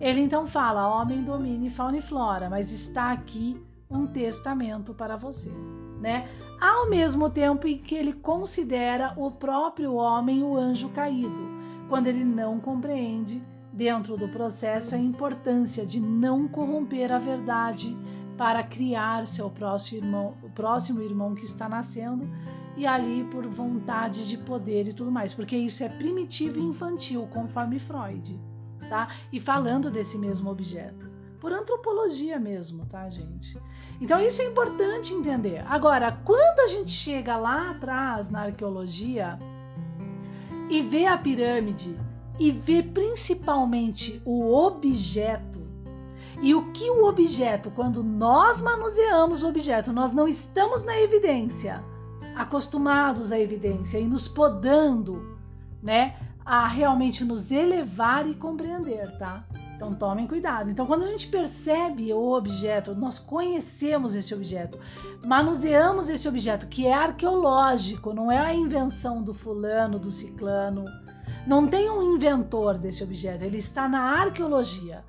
ele 0.00 0.20
então 0.20 0.46
fala: 0.46 0.88
homem 1.00 1.22
domine 1.22 1.70
fauna 1.70 1.98
e 1.98 2.02
flora, 2.02 2.48
mas 2.48 2.70
está 2.70 3.12
aqui 3.12 3.60
um 3.90 4.06
testamento 4.06 4.94
para 4.94 5.16
você, 5.16 5.52
né? 6.00 6.28
Ao 6.60 6.88
mesmo 6.88 7.28
tempo 7.28 7.66
em 7.66 7.78
que 7.78 7.94
ele 7.94 8.12
considera 8.12 9.12
o 9.16 9.30
próprio 9.30 9.94
homem 9.94 10.42
o 10.42 10.56
anjo 10.56 10.88
caído, 10.90 11.48
quando 11.88 12.06
ele 12.06 12.24
não 12.24 12.60
compreende 12.60 13.42
dentro 13.72 14.16
do 14.16 14.28
processo 14.28 14.94
a 14.94 14.98
importância 14.98 15.84
de 15.84 16.00
não 16.00 16.46
corromper 16.46 17.12
a 17.12 17.18
verdade 17.18 17.96
para 18.36 18.62
criar 18.62 19.26
seu 19.26 19.48
próximo 19.48 20.04
irmão, 20.04 20.34
o 20.42 20.50
próximo 20.50 21.00
irmão 21.00 21.34
que 21.34 21.44
está 21.44 21.68
nascendo 21.68 22.28
e 22.76 22.86
ali 22.86 23.24
por 23.24 23.46
vontade 23.46 24.28
de 24.28 24.36
poder 24.36 24.88
e 24.88 24.92
tudo 24.92 25.10
mais, 25.10 25.32
porque 25.32 25.56
isso 25.56 25.84
é 25.84 25.88
primitivo 25.88 26.58
e 26.58 26.62
infantil, 26.62 27.26
conforme 27.32 27.78
Freud, 27.78 28.38
tá? 28.88 29.08
E 29.32 29.38
falando 29.38 29.90
desse 29.90 30.18
mesmo 30.18 30.50
objeto. 30.50 31.12
por 31.40 31.52
antropologia 31.52 32.40
mesmo, 32.40 32.86
tá, 32.86 33.10
gente? 33.10 33.60
Então 34.00 34.18
isso 34.18 34.40
é 34.40 34.46
importante 34.46 35.12
entender. 35.12 35.62
Agora, 35.68 36.10
quando 36.24 36.60
a 36.60 36.66
gente 36.68 36.90
chega 36.90 37.36
lá 37.36 37.70
atrás 37.72 38.30
na 38.30 38.44
arqueologia 38.44 39.38
e 40.70 40.80
vê 40.80 41.04
a 41.04 41.18
pirâmide 41.18 41.94
e 42.40 42.50
vê 42.50 42.82
principalmente 42.82 44.22
o 44.24 44.54
objeto, 44.54 45.53
e 46.44 46.54
o 46.54 46.70
que 46.72 46.90
o 46.90 47.06
objeto, 47.06 47.70
quando 47.70 48.04
nós 48.04 48.60
manuseamos 48.60 49.42
o 49.42 49.48
objeto, 49.48 49.94
nós 49.94 50.12
não 50.12 50.28
estamos 50.28 50.84
na 50.84 51.00
evidência, 51.00 51.82
acostumados 52.36 53.32
à 53.32 53.40
evidência 53.40 53.98
e 53.98 54.06
nos 54.06 54.28
podando, 54.28 55.38
né, 55.82 56.14
a 56.44 56.68
realmente 56.68 57.24
nos 57.24 57.50
elevar 57.50 58.28
e 58.28 58.34
compreender, 58.34 59.16
tá? 59.16 59.42
Então 59.74 59.94
tomem 59.94 60.26
cuidado. 60.26 60.70
Então, 60.70 60.84
quando 60.84 61.04
a 61.04 61.06
gente 61.06 61.28
percebe 61.28 62.12
o 62.12 62.34
objeto, 62.34 62.94
nós 62.94 63.18
conhecemos 63.18 64.14
esse 64.14 64.34
objeto, 64.34 64.78
manuseamos 65.24 66.10
esse 66.10 66.28
objeto 66.28 66.66
que 66.66 66.86
é 66.86 66.92
arqueológico, 66.92 68.12
não 68.12 68.30
é 68.30 68.36
a 68.36 68.54
invenção 68.54 69.22
do 69.22 69.32
fulano, 69.32 69.98
do 69.98 70.10
ciclano. 70.10 70.84
Não 71.46 71.66
tem 71.66 71.88
um 71.88 72.02
inventor 72.02 72.76
desse 72.76 73.02
objeto, 73.02 73.42
ele 73.42 73.56
está 73.56 73.88
na 73.88 74.20
arqueologia. 74.20 75.02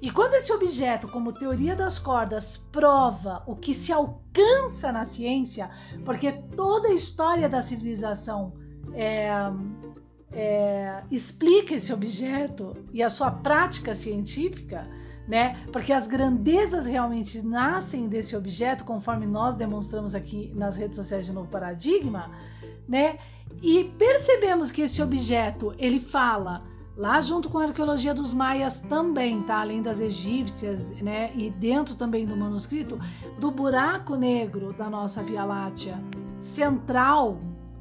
E 0.00 0.10
quando 0.10 0.34
esse 0.34 0.52
objeto, 0.52 1.08
como 1.08 1.32
teoria 1.32 1.74
das 1.74 1.98
cordas, 1.98 2.56
prova 2.56 3.42
o 3.46 3.56
que 3.56 3.74
se 3.74 3.92
alcança 3.92 4.92
na 4.92 5.04
ciência, 5.04 5.70
porque 6.04 6.30
toda 6.32 6.88
a 6.88 6.94
história 6.94 7.48
da 7.48 7.60
civilização 7.60 8.52
é, 8.94 9.28
é, 10.32 11.02
explica 11.10 11.74
esse 11.74 11.92
objeto 11.92 12.76
e 12.92 13.02
a 13.02 13.10
sua 13.10 13.30
prática 13.30 13.94
científica, 13.94 14.86
né? 15.26 15.58
Porque 15.72 15.92
as 15.92 16.06
grandezas 16.06 16.86
realmente 16.86 17.42
nascem 17.42 18.08
desse 18.08 18.36
objeto, 18.36 18.84
conforme 18.84 19.26
nós 19.26 19.56
demonstramos 19.56 20.14
aqui 20.14 20.52
nas 20.54 20.76
redes 20.76 20.96
sociais 20.96 21.26
de 21.26 21.32
Novo 21.32 21.48
Paradigma, 21.48 22.30
né? 22.88 23.18
E 23.60 23.84
percebemos 23.98 24.70
que 24.70 24.82
esse 24.82 25.02
objeto 25.02 25.74
ele 25.76 25.98
fala 25.98 26.62
lá 26.98 27.20
junto 27.20 27.48
com 27.48 27.58
a 27.58 27.64
arqueologia 27.64 28.12
dos 28.12 28.34
maias 28.34 28.80
também, 28.80 29.40
tá? 29.42 29.60
Além 29.60 29.80
das 29.80 30.02
egípcias, 30.02 30.90
né? 31.00 31.30
E 31.34 31.48
dentro 31.48 31.94
também 31.94 32.26
do 32.26 32.36
manuscrito 32.36 32.98
do 33.38 33.50
buraco 33.50 34.16
negro 34.16 34.74
da 34.74 34.90
nossa 34.90 35.22
Via 35.22 35.44
Láctea 35.44 35.98
central 36.38 37.38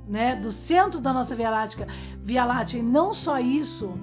né, 0.07 0.35
do 0.35 0.51
centro 0.51 1.01
da 1.01 1.11
nossa 1.11 1.35
Via 1.35 1.49
Láctea, 1.49 1.87
Via 2.23 2.45
Láctea. 2.45 2.79
E 2.79 2.83
não 2.83 3.13
só 3.13 3.39
isso, 3.39 3.93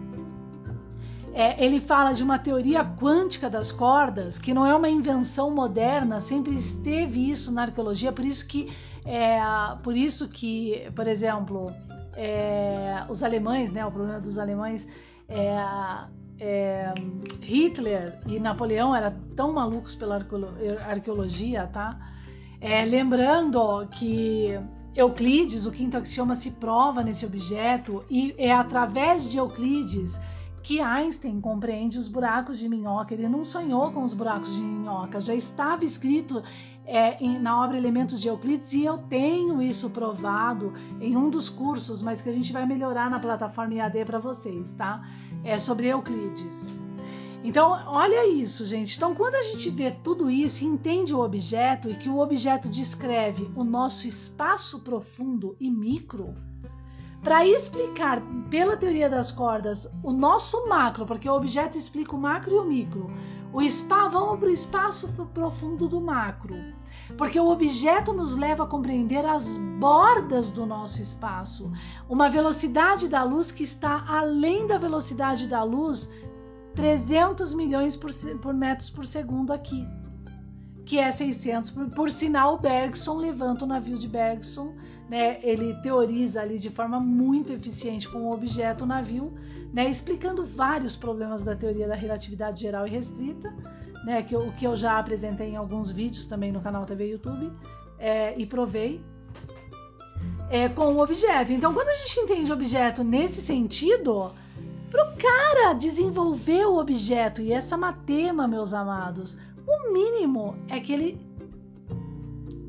é, 1.32 1.64
ele 1.64 1.80
fala 1.80 2.12
de 2.12 2.22
uma 2.22 2.38
teoria 2.38 2.84
quântica 2.84 3.48
das 3.48 3.72
cordas, 3.72 4.38
que 4.38 4.52
não 4.52 4.66
é 4.66 4.74
uma 4.74 4.88
invenção 4.88 5.50
moderna, 5.50 6.20
sempre 6.20 6.54
esteve 6.54 7.30
isso 7.30 7.50
na 7.50 7.62
arqueologia, 7.62 8.12
por 8.12 8.24
isso 8.24 8.46
que, 8.46 8.70
é, 9.04 9.40
por 9.82 9.96
isso 9.96 10.28
que 10.28 10.86
por 10.94 11.06
exemplo, 11.06 11.72
é, 12.16 13.04
os 13.08 13.22
alemães, 13.22 13.72
né, 13.72 13.84
o 13.84 13.90
problema 13.90 14.20
dos 14.20 14.38
alemães, 14.38 14.88
é, 15.28 15.56
é, 16.38 16.94
Hitler 17.40 18.18
e 18.26 18.38
Napoleão 18.38 18.94
eram 18.94 19.14
tão 19.36 19.52
malucos 19.52 19.94
pela 19.94 20.26
arqueologia, 20.86 21.66
tá? 21.72 21.98
É, 22.60 22.84
lembrando 22.84 23.86
que 23.88 24.58
Euclides, 24.94 25.66
o 25.66 25.72
quinto 25.72 25.96
axioma, 25.96 26.34
se 26.34 26.52
prova 26.52 27.02
nesse 27.02 27.26
objeto 27.26 28.04
e 28.08 28.34
é 28.38 28.52
através 28.52 29.28
de 29.28 29.38
Euclides 29.38 30.20
que 30.64 30.80
Einstein 30.80 31.42
compreende 31.42 31.98
os 31.98 32.08
buracos 32.08 32.58
de 32.58 32.70
minhoca. 32.70 33.12
Ele 33.12 33.28
não 33.28 33.44
sonhou 33.44 33.92
com 33.92 34.02
os 34.02 34.14
buracos 34.14 34.54
de 34.56 34.62
minhoca, 34.62 35.20
já 35.20 35.34
estava 35.34 35.84
escrito 35.84 36.42
é, 36.86 37.22
em, 37.22 37.38
na 37.38 37.62
obra 37.62 37.76
Elementos 37.76 38.18
de 38.18 38.28
Euclides 38.28 38.72
e 38.72 38.82
eu 38.82 38.96
tenho 38.96 39.60
isso 39.60 39.90
provado 39.90 40.72
em 41.02 41.16
um 41.18 41.28
dos 41.28 41.50
cursos, 41.50 42.00
mas 42.00 42.22
que 42.22 42.30
a 42.30 42.32
gente 42.32 42.50
vai 42.50 42.64
melhorar 42.64 43.10
na 43.10 43.20
plataforma 43.20 43.74
IAD 43.74 44.06
para 44.06 44.18
vocês, 44.18 44.72
tá? 44.72 45.06
É 45.44 45.58
sobre 45.58 45.88
Euclides. 45.88 46.72
Então, 47.44 47.84
olha 47.88 48.26
isso, 48.26 48.64
gente. 48.64 48.96
Então, 48.96 49.14
quando 49.14 49.34
a 49.34 49.42
gente 49.42 49.68
vê 49.68 49.90
tudo 49.90 50.30
isso 50.30 50.64
e 50.64 50.66
entende 50.66 51.14
o 51.14 51.20
objeto 51.20 51.90
e 51.90 51.94
que 51.94 52.08
o 52.08 52.18
objeto 52.18 52.70
descreve 52.70 53.50
o 53.54 53.62
nosso 53.62 54.08
espaço 54.08 54.80
profundo 54.80 55.54
e 55.60 55.70
micro, 55.70 56.34
para 57.24 57.46
explicar 57.46 58.22
pela 58.50 58.76
teoria 58.76 59.08
das 59.08 59.32
cordas 59.32 59.90
o 60.02 60.12
nosso 60.12 60.68
macro, 60.68 61.06
porque 61.06 61.28
o 61.28 61.34
objeto 61.34 61.78
explica 61.78 62.14
o 62.14 62.20
macro 62.20 62.54
e 62.54 62.58
o 62.58 62.64
micro. 62.64 63.10
O 63.50 63.62
spa, 63.62 64.08
vamos 64.08 64.38
para 64.38 64.48
o 64.48 64.52
espaço 64.52 65.08
profundo 65.32 65.88
do 65.88 66.00
macro, 66.00 66.54
porque 67.16 67.40
o 67.40 67.48
objeto 67.48 68.12
nos 68.12 68.36
leva 68.36 68.64
a 68.64 68.66
compreender 68.66 69.24
as 69.24 69.56
bordas 69.78 70.50
do 70.50 70.66
nosso 70.66 71.00
espaço, 71.00 71.72
uma 72.08 72.28
velocidade 72.28 73.08
da 73.08 73.22
luz 73.22 73.50
que 73.50 73.62
está 73.62 74.04
além 74.06 74.66
da 74.66 74.76
velocidade 74.76 75.46
da 75.46 75.62
luz 75.62 76.10
300 76.74 77.54
milhões 77.54 77.96
por, 77.96 78.10
por 78.42 78.52
metros 78.52 78.90
por 78.90 79.06
segundo 79.06 79.52
aqui, 79.52 79.86
que 80.84 80.98
é 80.98 81.10
600. 81.10 81.70
Por, 81.70 81.90
por 81.90 82.10
sinal, 82.10 82.58
Bergson 82.58 83.16
levanta 83.16 83.64
o 83.64 83.68
navio 83.68 83.96
de 83.96 84.08
Bergson, 84.08 84.74
né? 85.08 85.38
Ele 85.42 85.74
teoriza 85.82 86.40
ali 86.40 86.58
de 86.58 86.70
forma 86.70 86.98
muito 86.98 87.52
eficiente 87.52 88.08
com 88.08 88.18
o 88.18 88.32
objeto 88.32 88.84
o 88.84 88.86
navio, 88.86 89.32
né? 89.72 89.88
Explicando 89.88 90.44
vários 90.44 90.96
problemas 90.96 91.44
da 91.44 91.54
teoria 91.54 91.86
da 91.86 91.94
relatividade 91.94 92.60
geral 92.60 92.86
e 92.86 92.90
restrita, 92.90 93.52
né? 94.04 94.22
Que 94.22 94.36
o 94.36 94.52
que 94.52 94.66
eu 94.66 94.76
já 94.76 94.98
apresentei 94.98 95.48
em 95.48 95.56
alguns 95.56 95.90
vídeos 95.90 96.24
também 96.24 96.52
no 96.52 96.60
canal 96.60 96.84
TV 96.84 97.06
YouTube 97.10 97.52
é, 97.98 98.38
e 98.38 98.46
provei. 98.46 99.00
É, 100.50 100.68
com 100.68 100.94
o 100.94 101.00
objeto. 101.00 101.52
Então, 101.52 101.72
quando 101.72 101.88
a 101.88 101.94
gente 101.94 102.20
entende 102.20 102.52
objeto 102.52 103.02
nesse 103.02 103.40
sentido, 103.40 104.30
para 104.90 105.10
o 105.10 105.16
cara 105.16 105.72
desenvolver 105.72 106.66
o 106.66 106.78
objeto 106.78 107.42
e 107.42 107.52
essa 107.52 107.76
matema, 107.76 108.46
meus 108.46 108.72
amados, 108.72 109.36
o 109.66 109.92
mínimo 109.92 110.54
é 110.68 110.78
que 110.78 110.92
ele 110.92 111.20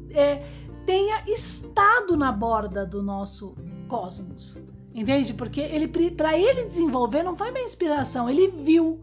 é, 0.09 0.41
tenha 0.85 1.23
estado 1.27 2.15
na 2.15 2.31
borda 2.31 2.85
do 2.85 3.01
nosso 3.01 3.55
cosmos. 3.87 4.61
Entende? 4.93 5.33
Porque 5.33 5.59
ele 5.59 5.87
para 6.11 6.37
ele 6.37 6.65
desenvolver 6.65 7.23
não 7.23 7.35
foi 7.35 7.49
uma 7.49 7.59
inspiração, 7.59 8.29
ele 8.29 8.47
viu. 8.47 9.01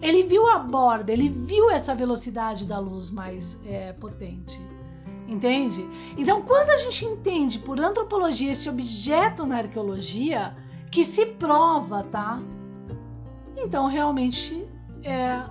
Ele 0.00 0.24
viu 0.24 0.48
a 0.48 0.58
borda, 0.58 1.12
ele 1.12 1.28
viu 1.28 1.70
essa 1.70 1.94
velocidade 1.94 2.64
da 2.66 2.78
luz 2.78 3.08
mais 3.08 3.60
é, 3.64 3.92
potente. 3.92 4.60
Entende? 5.28 5.88
Então, 6.18 6.42
quando 6.42 6.70
a 6.70 6.76
gente 6.76 7.04
entende 7.04 7.60
por 7.60 7.80
antropologia 7.80 8.50
esse 8.50 8.68
objeto 8.68 9.46
na 9.46 9.58
arqueologia, 9.58 10.56
que 10.90 11.04
se 11.04 11.24
prova, 11.24 12.02
tá? 12.02 12.42
Então, 13.56 13.86
realmente, 13.86 14.66
é, 15.04 15.44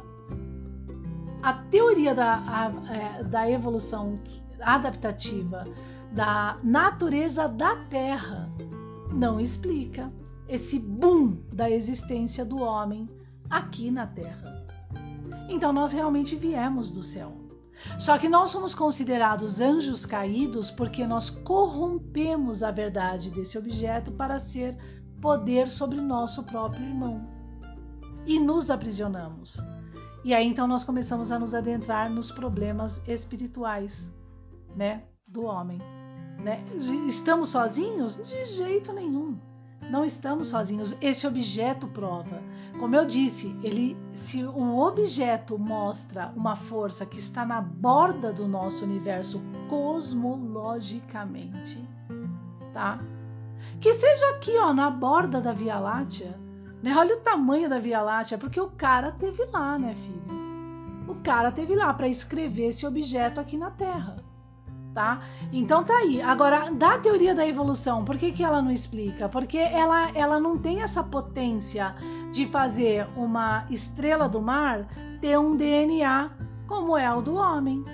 a 1.41 1.53
teoria 1.53 2.13
da, 2.13 2.43
a, 2.45 2.93
é, 2.93 3.23
da 3.23 3.49
evolução 3.49 4.19
adaptativa 4.61 5.65
da 6.11 6.57
natureza 6.63 7.47
da 7.47 7.75
Terra 7.85 8.51
não 9.11 9.39
explica 9.39 10.11
esse 10.47 10.79
boom 10.79 11.37
da 11.51 11.69
existência 11.69 12.43
do 12.43 12.61
homem 12.61 13.09
aqui 13.49 13.89
na 13.89 14.05
Terra. 14.05 14.65
Então, 15.49 15.71
nós 15.71 15.93
realmente 15.93 16.35
viemos 16.35 16.91
do 16.91 17.01
céu. 17.01 17.41
Só 17.97 18.17
que 18.17 18.29
nós 18.29 18.51
somos 18.51 18.75
considerados 18.75 19.59
anjos 19.59 20.05
caídos 20.05 20.69
porque 20.69 21.05
nós 21.05 21.29
corrompemos 21.29 22.63
a 22.63 22.71
verdade 22.71 23.31
desse 23.31 23.57
objeto 23.57 24.11
para 24.11 24.39
ser 24.39 24.77
poder 25.19 25.69
sobre 25.69 25.99
nosso 25.99 26.43
próprio 26.43 26.85
irmão. 26.85 27.27
E 28.25 28.39
nos 28.39 28.69
aprisionamos. 28.69 29.57
E 30.23 30.33
aí 30.33 30.45
então 30.45 30.67
nós 30.67 30.83
começamos 30.83 31.31
a 31.31 31.39
nos 31.39 31.55
adentrar 31.55 32.09
nos 32.09 32.29
problemas 32.29 33.07
espirituais, 33.07 34.13
né, 34.75 35.03
do 35.27 35.45
homem, 35.45 35.77
né? 36.39 36.63
Estamos 37.07 37.49
sozinhos? 37.49 38.17
De 38.17 38.43
jeito 38.45 38.91
nenhum. 38.91 39.37
Não 39.89 40.05
estamos 40.05 40.47
sozinhos. 40.47 40.95
Esse 41.01 41.27
objeto 41.27 41.87
prova. 41.87 42.41
Como 42.79 42.95
eu 42.95 43.05
disse, 43.05 43.53
ele, 43.61 43.97
se 44.13 44.41
o 44.43 44.79
objeto 44.79 45.59
mostra 45.59 46.31
uma 46.35 46.55
força 46.55 47.05
que 47.05 47.19
está 47.19 47.45
na 47.45 47.61
borda 47.61 48.31
do 48.31 48.47
nosso 48.47 48.85
universo 48.85 49.43
cosmologicamente, 49.67 51.85
tá? 52.73 52.99
Que 53.79 53.93
seja 53.93 54.27
aqui, 54.29 54.57
ó, 54.57 54.73
na 54.73 54.89
borda 54.89 55.39
da 55.41 55.53
Via 55.53 55.77
Láctea. 55.77 56.39
Né? 56.81 56.95
Olha 56.95 57.15
o 57.15 57.19
tamanho 57.19 57.69
da 57.69 57.77
Via 57.77 58.01
Láctea, 58.01 58.37
porque 58.37 58.59
o 58.59 58.71
cara 58.71 59.11
teve 59.11 59.45
lá, 59.47 59.77
né, 59.77 59.93
filho? 59.93 60.41
O 61.07 61.15
cara 61.15 61.51
teve 61.51 61.75
lá 61.75 61.93
para 61.93 62.07
escrever 62.07 62.67
esse 62.67 62.87
objeto 62.87 63.41
aqui 63.41 63.57
na 63.57 63.71
Terra. 63.71 64.23
Tá? 64.93 65.21
Então 65.53 65.83
tá 65.83 65.95
aí. 65.95 66.21
Agora, 66.21 66.69
da 66.69 66.97
teoria 66.97 67.33
da 67.33 67.47
evolução, 67.47 68.03
por 68.03 68.17
que, 68.17 68.33
que 68.33 68.43
ela 68.43 68.61
não 68.61 68.71
explica? 68.71 69.29
Porque 69.29 69.57
ela, 69.57 70.11
ela 70.13 70.37
não 70.37 70.57
tem 70.57 70.81
essa 70.81 71.01
potência 71.01 71.95
de 72.31 72.45
fazer 72.45 73.07
uma 73.15 73.65
estrela 73.69 74.27
do 74.27 74.41
mar 74.41 74.87
ter 75.21 75.39
um 75.39 75.55
DNA 75.55 76.31
como 76.67 76.97
é 76.97 77.13
o 77.13 77.21
do 77.21 77.35
homem. 77.35 77.85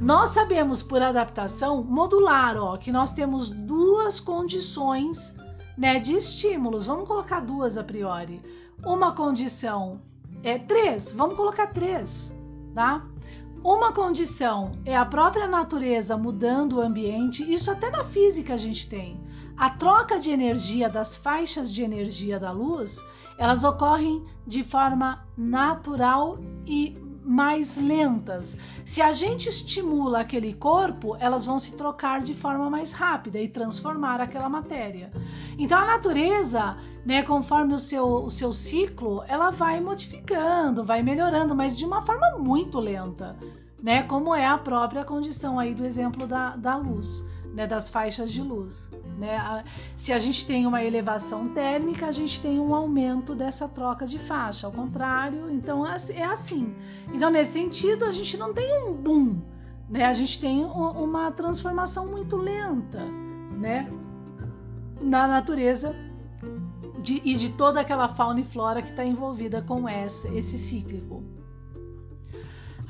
Nós 0.00 0.30
sabemos 0.30 0.82
por 0.82 1.02
adaptação 1.02 1.84
modular, 1.84 2.56
ó, 2.56 2.78
que 2.78 2.90
nós 2.90 3.12
temos 3.12 3.50
duas 3.50 4.18
condições 4.18 5.36
né, 5.76 5.98
de 5.98 6.14
estímulos. 6.14 6.86
Vamos 6.86 7.06
colocar 7.06 7.40
duas 7.40 7.76
a 7.76 7.84
priori. 7.84 8.40
Uma 8.82 9.12
condição 9.14 10.00
é 10.42 10.58
três, 10.58 11.12
vamos 11.12 11.36
colocar 11.36 11.66
três, 11.66 12.34
tá? 12.74 13.04
Uma 13.62 13.92
condição 13.92 14.72
é 14.86 14.96
a 14.96 15.04
própria 15.04 15.46
natureza 15.46 16.16
mudando 16.16 16.76
o 16.76 16.80
ambiente, 16.80 17.42
isso 17.52 17.70
até 17.70 17.90
na 17.90 18.02
física 18.02 18.54
a 18.54 18.56
gente 18.56 18.88
tem. 18.88 19.20
A 19.54 19.68
troca 19.68 20.18
de 20.18 20.30
energia 20.30 20.88
das 20.88 21.18
faixas 21.18 21.70
de 21.70 21.82
energia 21.82 22.40
da 22.40 22.50
luz, 22.50 23.04
elas 23.36 23.62
ocorrem 23.62 24.24
de 24.46 24.64
forma 24.64 25.26
natural 25.36 26.38
e 26.66 26.96
mais 27.30 27.76
lentas. 27.76 28.58
Se 28.84 29.00
a 29.00 29.12
gente 29.12 29.48
estimula 29.48 30.18
aquele 30.18 30.52
corpo, 30.52 31.16
elas 31.20 31.46
vão 31.46 31.60
se 31.60 31.76
trocar 31.76 32.22
de 32.22 32.34
forma 32.34 32.68
mais 32.68 32.92
rápida 32.92 33.38
e 33.38 33.48
transformar 33.48 34.20
aquela 34.20 34.48
matéria. 34.48 35.12
Então 35.56 35.78
a 35.78 35.86
natureza, 35.86 36.76
né, 37.06 37.22
conforme 37.22 37.72
o 37.72 37.78
seu, 37.78 38.24
o 38.24 38.30
seu 38.30 38.52
ciclo, 38.52 39.22
ela 39.28 39.50
vai 39.50 39.80
modificando, 39.80 40.84
vai 40.84 41.04
melhorando, 41.04 41.54
mas 41.54 41.78
de 41.78 41.84
uma 41.84 42.02
forma 42.02 42.36
muito 42.36 42.80
lenta, 42.80 43.36
né? 43.80 44.02
Como 44.02 44.34
é 44.34 44.44
a 44.44 44.58
própria 44.58 45.04
condição 45.04 45.56
aí 45.56 45.72
do 45.72 45.86
exemplo 45.86 46.26
da, 46.26 46.56
da 46.56 46.76
luz 46.76 47.24
né, 47.54 47.66
das 47.66 47.88
faixas 47.88 48.30
de 48.30 48.42
luz. 48.42 48.90
Né? 49.18 49.64
Se 49.96 50.12
a 50.12 50.18
gente 50.18 50.46
tem 50.46 50.66
uma 50.66 50.82
elevação 50.82 51.48
térmica, 51.48 52.06
a 52.06 52.12
gente 52.12 52.40
tem 52.40 52.58
um 52.58 52.74
aumento 52.74 53.34
dessa 53.34 53.68
troca 53.68 54.06
de 54.06 54.18
faixa. 54.18 54.66
Ao 54.66 54.72
contrário, 54.72 55.50
então 55.50 55.86
é, 55.86 55.96
é 56.14 56.24
assim. 56.24 56.74
Então, 57.12 57.30
nesse 57.30 57.52
sentido, 57.52 58.04
a 58.04 58.12
gente 58.12 58.36
não 58.36 58.52
tem 58.54 58.82
um 58.84 58.94
boom, 58.94 59.40
né? 59.88 60.04
a 60.04 60.12
gente 60.12 60.40
tem 60.40 60.64
uma 60.64 61.30
transformação 61.32 62.06
muito 62.06 62.36
lenta 62.36 63.04
né? 63.58 63.90
na 65.00 65.26
natureza 65.26 65.94
de, 67.02 67.20
e 67.24 67.34
de 67.34 67.50
toda 67.50 67.80
aquela 67.80 68.08
fauna 68.08 68.40
e 68.40 68.44
flora 68.44 68.82
que 68.82 68.90
está 68.90 69.04
envolvida 69.04 69.62
com 69.62 69.88
esse, 69.88 70.28
esse 70.36 70.58
cíclico. 70.58 71.39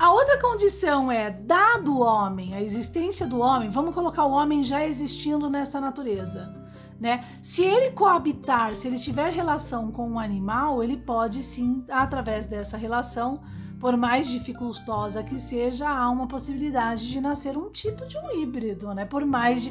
A 0.01 0.11
outra 0.11 0.35
condição 0.39 1.11
é, 1.11 1.29
dado 1.29 1.93
o 1.93 1.99
homem, 1.99 2.55
a 2.55 2.61
existência 2.63 3.27
do 3.27 3.37
homem, 3.37 3.69
vamos 3.69 3.93
colocar 3.93 4.25
o 4.25 4.31
homem 4.31 4.63
já 4.63 4.83
existindo 4.83 5.47
nessa 5.47 5.79
natureza. 5.79 6.51
Né? 6.99 7.23
Se 7.39 7.63
ele 7.63 7.91
coabitar, 7.91 8.73
se 8.73 8.87
ele 8.87 8.97
tiver 8.97 9.31
relação 9.31 9.91
com 9.91 10.09
um 10.09 10.17
animal, 10.17 10.81
ele 10.81 10.97
pode 10.97 11.43
sim, 11.43 11.85
através 11.87 12.47
dessa 12.47 12.77
relação, 12.77 13.43
por 13.79 13.95
mais 13.95 14.27
dificultosa 14.27 15.21
que 15.21 15.37
seja, 15.37 15.87
há 15.87 16.09
uma 16.09 16.27
possibilidade 16.27 17.07
de 17.07 17.21
nascer 17.21 17.55
um 17.55 17.69
tipo 17.69 18.07
de 18.07 18.17
um 18.17 18.31
híbrido, 18.31 18.91
né? 18.95 19.05
por 19.05 19.23
mais 19.23 19.61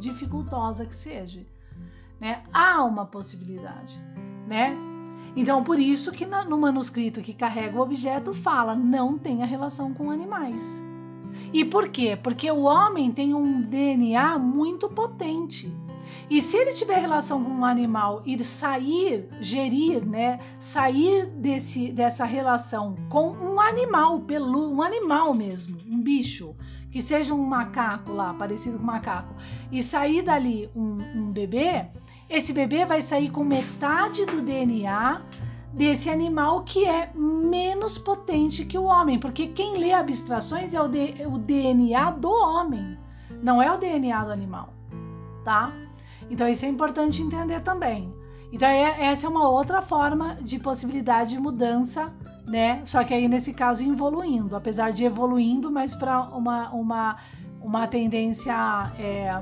dificultosa 0.00 0.86
que 0.86 0.94
seja. 0.94 1.44
Né? 2.20 2.44
Há 2.52 2.84
uma 2.84 3.04
possibilidade. 3.04 4.00
Né? 4.46 4.89
Então, 5.36 5.62
por 5.62 5.78
isso 5.78 6.12
que 6.12 6.26
no 6.26 6.58
manuscrito 6.58 7.20
que 7.20 7.32
carrega 7.32 7.78
o 7.78 7.82
objeto 7.82 8.34
fala 8.34 8.74
não 8.74 9.16
tenha 9.16 9.46
relação 9.46 9.94
com 9.94 10.10
animais. 10.10 10.82
E 11.52 11.64
por 11.64 11.88
quê? 11.88 12.18
Porque 12.20 12.50
o 12.50 12.62
homem 12.62 13.10
tem 13.12 13.34
um 13.34 13.60
DNA 13.60 14.38
muito 14.38 14.88
potente. 14.88 15.72
E 16.28 16.40
se 16.40 16.56
ele 16.56 16.72
tiver 16.72 16.98
relação 16.98 17.42
com 17.42 17.50
um 17.50 17.64
animal 17.64 18.22
e 18.24 18.42
sair, 18.44 19.28
gerir, 19.40 20.06
né, 20.06 20.38
sair 20.58 21.26
desse, 21.26 21.90
dessa 21.90 22.24
relação 22.24 22.96
com 23.08 23.30
um 23.30 23.60
animal, 23.60 24.20
pelu, 24.20 24.72
um 24.72 24.80
animal 24.80 25.34
mesmo, 25.34 25.76
um 25.88 26.00
bicho, 26.00 26.54
que 26.90 27.02
seja 27.02 27.34
um 27.34 27.44
macaco 27.44 28.12
lá, 28.12 28.32
parecido 28.32 28.76
com 28.78 28.84
um 28.84 28.86
macaco, 28.86 29.34
e 29.72 29.82
sair 29.82 30.22
dali 30.22 30.70
um, 30.74 30.98
um 31.16 31.32
bebê, 31.32 31.86
esse 32.30 32.52
bebê 32.52 32.86
vai 32.86 33.00
sair 33.00 33.28
com 33.28 33.42
metade 33.42 34.24
do 34.24 34.40
DNA 34.40 35.20
desse 35.72 36.08
animal 36.08 36.62
que 36.62 36.86
é 36.86 37.10
menos 37.14 37.98
potente 37.98 38.64
que 38.64 38.78
o 38.78 38.84
homem, 38.84 39.18
porque 39.18 39.48
quem 39.48 39.78
lê 39.78 39.92
abstrações 39.92 40.72
é 40.72 40.80
o, 40.80 40.86
de, 40.86 41.26
o 41.26 41.38
DNA 41.38 42.12
do 42.12 42.30
homem, 42.30 42.96
não 43.42 43.60
é 43.60 43.72
o 43.72 43.78
DNA 43.78 44.24
do 44.24 44.30
animal, 44.30 44.72
tá? 45.44 45.72
Então 46.30 46.48
isso 46.48 46.64
é 46.64 46.68
importante 46.68 47.20
entender 47.20 47.60
também. 47.60 48.12
Então 48.52 48.68
é, 48.68 49.04
essa 49.04 49.26
é 49.26 49.30
uma 49.30 49.48
outra 49.48 49.82
forma 49.82 50.36
de 50.40 50.58
possibilidade 50.58 51.30
de 51.30 51.40
mudança, 51.40 52.12
né? 52.46 52.80
Só 52.84 53.02
que 53.02 53.12
aí 53.12 53.26
nesse 53.28 53.52
caso 53.52 53.84
evoluindo, 53.84 54.54
apesar 54.54 54.92
de 54.92 55.04
evoluindo, 55.04 55.70
mas 55.70 55.94
para 55.94 56.22
uma, 56.22 56.70
uma, 56.70 57.16
uma 57.60 57.86
tendência 57.86 58.54
é, 58.98 59.40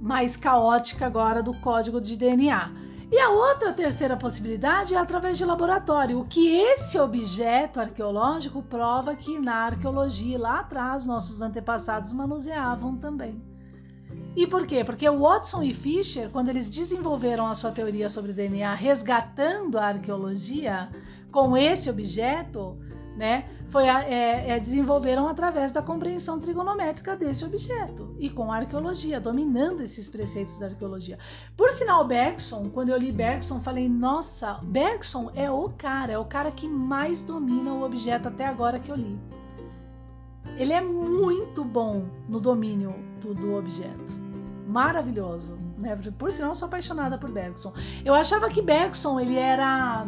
mais 0.00 0.36
caótica 0.36 1.06
agora 1.06 1.42
do 1.42 1.52
código 1.54 2.00
de 2.00 2.16
DNA. 2.16 2.70
E 3.12 3.18
a 3.18 3.28
outra 3.28 3.72
terceira 3.72 4.16
possibilidade 4.16 4.94
é 4.94 4.98
através 4.98 5.36
de 5.36 5.44
laboratório, 5.44 6.20
o 6.20 6.24
que 6.24 6.48
esse 6.48 6.98
objeto 6.98 7.80
arqueológico 7.80 8.62
prova 8.62 9.16
que 9.16 9.38
na 9.38 9.56
arqueologia 9.66 10.38
lá 10.38 10.60
atrás 10.60 11.04
nossos 11.06 11.42
antepassados 11.42 12.12
manuseavam 12.12 12.96
também. 12.96 13.42
E 14.36 14.46
por 14.46 14.64
quê? 14.64 14.84
Porque 14.84 15.10
Watson 15.10 15.62
e 15.62 15.74
Fisher, 15.74 16.30
quando 16.30 16.50
eles 16.50 16.70
desenvolveram 16.70 17.48
a 17.48 17.54
sua 17.54 17.72
teoria 17.72 18.08
sobre 18.08 18.32
DNA, 18.32 18.74
resgatando 18.74 19.76
a 19.76 19.86
arqueologia 19.86 20.88
com 21.32 21.56
esse 21.56 21.90
objeto, 21.90 22.78
né, 23.16 23.48
foi, 23.68 23.84
é, 23.86 24.50
é, 24.50 24.58
desenvolveram 24.58 25.28
através 25.28 25.72
da 25.72 25.82
compreensão 25.82 26.40
trigonométrica 26.40 27.16
desse 27.16 27.44
objeto 27.44 28.14
e 28.18 28.28
com 28.28 28.52
a 28.52 28.56
arqueologia, 28.56 29.20
dominando 29.20 29.82
esses 29.82 30.08
preceitos 30.08 30.58
da 30.58 30.66
arqueologia. 30.66 31.18
Por 31.56 31.70
sinal, 31.70 32.06
Bergson, 32.06 32.68
quando 32.70 32.88
eu 32.88 32.98
li 32.98 33.12
Bergson, 33.12 33.60
falei: 33.60 33.88
nossa, 33.88 34.54
Bergson 34.62 35.30
é 35.34 35.50
o 35.50 35.68
cara, 35.70 36.12
é 36.12 36.18
o 36.18 36.24
cara 36.24 36.50
que 36.50 36.68
mais 36.68 37.22
domina 37.22 37.72
o 37.72 37.84
objeto 37.84 38.28
até 38.28 38.46
agora 38.46 38.80
que 38.80 38.90
eu 38.90 38.96
li. 38.96 39.18
Ele 40.56 40.72
é 40.72 40.80
muito 40.80 41.64
bom 41.64 42.06
no 42.28 42.40
domínio 42.40 42.94
do, 43.20 43.34
do 43.34 43.54
objeto. 43.54 44.20
Maravilhoso. 44.66 45.58
Né? 45.78 45.96
Por 46.18 46.30
sinal, 46.30 46.50
eu 46.50 46.54
sou 46.54 46.66
apaixonada 46.66 47.16
por 47.16 47.30
Bergson. 47.30 47.72
Eu 48.04 48.14
achava 48.14 48.48
que 48.50 48.60
Bergson 48.60 49.18
ele 49.18 49.36
era 49.36 50.06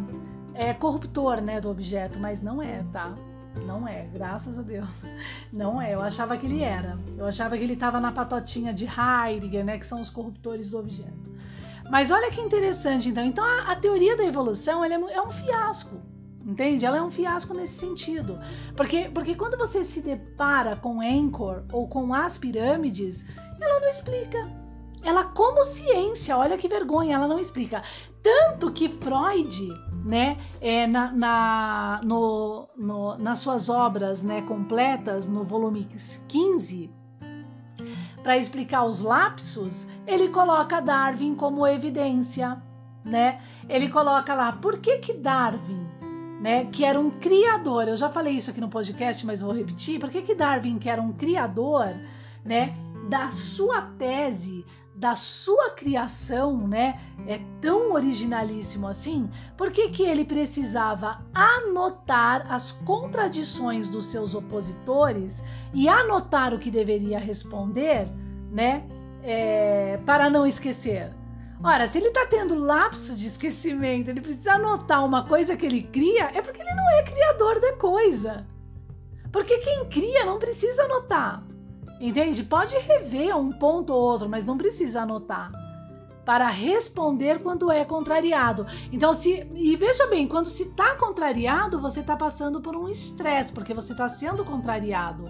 é 0.55 0.73
corruptor, 0.73 1.41
né, 1.41 1.59
do 1.59 1.69
objeto, 1.69 2.19
mas 2.19 2.41
não 2.41 2.61
é, 2.61 2.83
tá? 2.91 3.13
Não 3.65 3.87
é, 3.87 4.07
graças 4.11 4.57
a 4.57 4.61
Deus. 4.61 5.03
Não 5.53 5.79
é. 5.79 5.93
Eu 5.93 6.01
achava 6.01 6.35
que 6.35 6.47
ele 6.47 6.63
era. 6.63 6.97
Eu 7.15 7.27
achava 7.27 7.55
que 7.55 7.63
ele 7.63 7.73
estava 7.73 7.99
na 7.99 8.11
patotinha 8.11 8.73
de 8.73 8.85
Heidegger, 8.85 9.63
né, 9.63 9.77
que 9.77 9.85
são 9.85 10.01
os 10.01 10.09
corruptores 10.09 10.71
do 10.71 10.79
objeto. 10.79 11.31
Mas 11.89 12.09
olha 12.09 12.31
que 12.31 12.41
interessante, 12.41 13.09
então. 13.09 13.23
Então 13.23 13.43
a, 13.43 13.71
a 13.71 13.75
teoria 13.75 14.17
da 14.17 14.23
evolução 14.23 14.83
é, 14.83 14.91
é 14.91 15.21
um 15.21 15.29
fiasco. 15.29 16.01
Entende? 16.45 16.85
Ela 16.85 16.97
é 16.97 17.01
um 17.01 17.11
fiasco 17.11 17.53
nesse 17.53 17.73
sentido. 17.73 18.39
Porque, 18.75 19.09
porque 19.13 19.35
quando 19.35 19.57
você 19.57 19.83
se 19.83 20.01
depara 20.01 20.75
com 20.75 20.99
Anchor 20.99 21.63
ou 21.71 21.87
com 21.87 22.13
as 22.13 22.37
pirâmides, 22.37 23.25
ela 23.61 23.79
não 23.79 23.87
explica. 23.87 24.51
Ela, 25.03 25.25
como 25.25 25.63
ciência, 25.65 26.37
olha 26.37 26.57
que 26.57 26.67
vergonha, 26.67 27.15
ela 27.15 27.27
não 27.27 27.39
explica. 27.39 27.81
Tanto 28.21 28.71
que 28.71 28.89
Freud, 28.89 29.69
né, 30.03 30.37
é, 30.59 30.85
na, 30.85 31.11
na 31.11 32.01
no, 32.03 32.67
no, 32.75 33.17
nas 33.17 33.39
suas 33.39 33.69
obras 33.69 34.23
né, 34.23 34.41
completas, 34.41 35.27
no 35.27 35.43
volume 35.43 35.87
15, 36.27 36.91
para 38.21 38.37
explicar 38.37 38.83
os 38.83 38.99
lapsos, 38.99 39.87
ele 40.05 40.29
coloca 40.29 40.81
Darwin 40.81 41.35
como 41.35 41.65
evidência. 41.65 42.61
Né? 43.03 43.41
Ele 43.67 43.89
coloca 43.89 44.33
lá, 44.33 44.53
por 44.53 44.79
que, 44.79 44.97
que 44.99 45.13
Darwin, 45.13 45.85
né, 46.41 46.65
que 46.65 46.85
era 46.85 46.97
um 46.97 47.09
criador, 47.09 47.87
eu 47.87 47.97
já 47.97 48.09
falei 48.09 48.35
isso 48.35 48.49
aqui 48.49 48.61
no 48.61 48.69
podcast, 48.69 49.25
mas 49.25 49.41
vou 49.41 49.53
repetir, 49.53 49.99
por 49.99 50.09
que, 50.09 50.21
que 50.21 50.33
Darwin, 50.33 50.79
que 50.79 50.89
era 50.89 51.01
um 51.01 51.11
criador, 51.11 51.93
né, 52.45 52.73
da 53.09 53.29
sua 53.29 53.81
tese 53.97 54.65
da 55.03 55.17
sua 55.17 55.71
criação, 55.71 56.65
né, 56.65 56.97
é 57.27 57.37
tão 57.59 57.91
originalíssimo 57.91 58.87
assim, 58.87 59.29
por 59.57 59.69
que, 59.69 59.89
que 59.89 60.03
ele 60.03 60.23
precisava 60.23 61.21
anotar 61.33 62.49
as 62.49 62.71
contradições 62.71 63.89
dos 63.89 64.05
seus 64.05 64.33
opositores 64.33 65.43
e 65.73 65.89
anotar 65.89 66.53
o 66.53 66.57
que 66.57 66.71
deveria 66.71 67.19
responder, 67.19 68.07
né, 68.49 68.87
é, 69.21 69.99
para 70.05 70.29
não 70.29 70.47
esquecer? 70.47 71.11
Ora, 71.61 71.85
se 71.85 71.97
ele 71.97 72.07
está 72.07 72.25
tendo 72.25 72.55
lapso 72.55 73.13
de 73.13 73.27
esquecimento, 73.27 74.09
ele 74.09 74.21
precisa 74.21 74.53
anotar 74.53 75.03
uma 75.05 75.27
coisa 75.27 75.57
que 75.57 75.65
ele 75.65 75.81
cria, 75.81 76.31
é 76.33 76.41
porque 76.41 76.61
ele 76.61 76.75
não 76.75 76.89
é 76.91 77.03
criador 77.03 77.59
da 77.59 77.73
coisa. 77.73 78.47
Porque 79.33 79.57
quem 79.57 79.83
cria 79.89 80.23
não 80.23 80.39
precisa 80.39 80.83
anotar. 80.83 81.43
Entende? 82.03 82.43
Pode 82.43 82.77
rever 82.79 83.33
um 83.37 83.49
ponto 83.49 83.93
ou 83.93 84.01
outro, 84.01 84.27
mas 84.27 84.45
não 84.45 84.57
precisa 84.57 85.03
anotar. 85.03 85.49
para 86.25 86.49
responder 86.49 87.39
quando 87.39 87.69
é 87.71 87.83
contrariado. 87.83 88.65
Então, 88.91 89.13
se 89.13 89.45
e 89.55 89.75
veja 89.75 90.07
bem, 90.07 90.25
quando 90.27 90.45
se 90.45 90.63
está 90.63 90.95
contrariado, 90.95 91.81
você 91.81 91.99
está 91.99 92.15
passando 92.15 92.61
por 92.61 92.75
um 92.77 92.87
estresse, 92.87 93.51
porque 93.51 93.73
você 93.73 93.91
está 93.91 94.07
sendo 94.07 94.43
contrariado, 94.45 95.29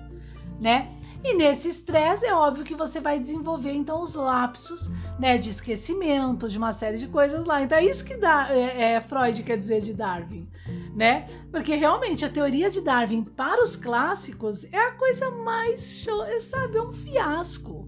né? 0.60 0.90
E 1.24 1.34
nesse 1.36 1.70
estresse 1.70 2.26
é 2.26 2.34
óbvio 2.36 2.66
que 2.66 2.76
você 2.76 3.00
vai 3.00 3.18
desenvolver 3.18 3.72
então 3.72 4.02
os 4.02 4.14
lapsos, 4.16 4.92
né, 5.18 5.38
de 5.38 5.50
esquecimento, 5.50 6.50
de 6.50 6.58
uma 6.58 6.72
série 6.74 6.98
de 6.98 7.08
coisas 7.08 7.46
lá. 7.46 7.62
Então 7.62 7.78
é 7.78 7.86
isso 7.86 8.04
que 8.06 8.18
dá, 8.18 8.50
é, 8.52 8.94
é, 8.94 9.02
Freud 9.02 9.42
quer 9.42 9.58
dizer 9.58 9.82
de 9.82 9.94
Darwin, 9.94 10.48
né? 10.96 11.26
Porque 11.52 11.76
realmente 11.76 12.26
a 12.26 12.30
teoria 12.30 12.70
de 12.70 12.82
Darwin 12.82 13.24
para 13.24 13.64
os 13.64 13.76
clássicos 13.76 14.64
é 14.72 14.78
a 14.78 14.92
coisa 14.94 15.30
mais 15.32 15.98
show, 15.98 16.24
sabe, 16.40 16.78
é 16.78 16.82
um 16.82 16.92
fiasco. 16.92 17.88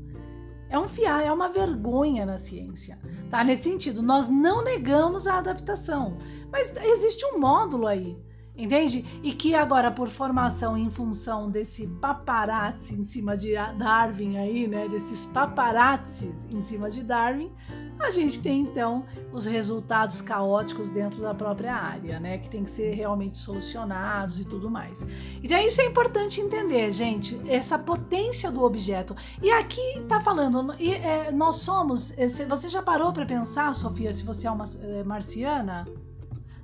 É 0.69 0.79
um 0.79 0.89
fiar, 0.89 1.23
é 1.23 1.31
uma 1.31 1.49
vergonha 1.49 2.25
na 2.25 2.37
ciência. 2.37 2.99
Tá? 3.29 3.43
Nesse 3.43 3.63
sentido, 3.63 4.01
nós 4.01 4.27
não 4.27 4.63
negamos 4.63 5.27
a 5.27 5.37
adaptação, 5.37 6.17
mas 6.51 6.75
existe 6.75 7.23
um 7.25 7.39
módulo 7.39 7.87
aí 7.87 8.17
entende? 8.57 9.05
E 9.21 9.31
que 9.33 9.53
agora, 9.53 9.91
por 9.91 10.09
formação 10.09 10.77
em 10.77 10.89
função 10.89 11.49
desse 11.49 11.87
paparazzi 11.87 12.95
em 12.95 13.03
cima 13.03 13.35
de 13.35 13.53
Darwin 13.77 14.37
aí, 14.37 14.67
né, 14.67 14.87
desses 14.87 15.25
paparazzis 15.25 16.47
em 16.51 16.61
cima 16.61 16.89
de 16.89 17.03
Darwin, 17.03 17.51
a 17.99 18.09
gente 18.09 18.41
tem 18.41 18.61
então 18.61 19.05
os 19.31 19.45
resultados 19.45 20.21
caóticos 20.21 20.89
dentro 20.89 21.21
da 21.21 21.33
própria 21.33 21.73
área, 21.73 22.19
né, 22.19 22.37
que 22.37 22.49
tem 22.49 22.63
que 22.63 22.71
ser 22.71 22.93
realmente 22.93 23.37
solucionados 23.37 24.39
e 24.39 24.45
tudo 24.45 24.69
mais. 24.69 25.05
Então 25.43 25.59
isso 25.61 25.81
é 25.81 25.85
importante 25.85 26.41
entender, 26.41 26.91
gente, 26.91 27.39
essa 27.47 27.77
potência 27.77 28.51
do 28.51 28.63
objeto. 28.63 29.15
E 29.41 29.49
aqui 29.49 29.99
está 29.99 30.19
falando, 30.19 30.73
é, 30.73 31.31
nós 31.31 31.57
somos, 31.57 32.13
você 32.47 32.69
já 32.69 32.81
parou 32.81 33.11
para 33.11 33.25
pensar, 33.25 33.73
Sofia, 33.73 34.13
se 34.13 34.23
você 34.23 34.47
é 34.47 34.51
uma 34.51 34.65
é, 34.81 35.03
marciana? 35.03 35.85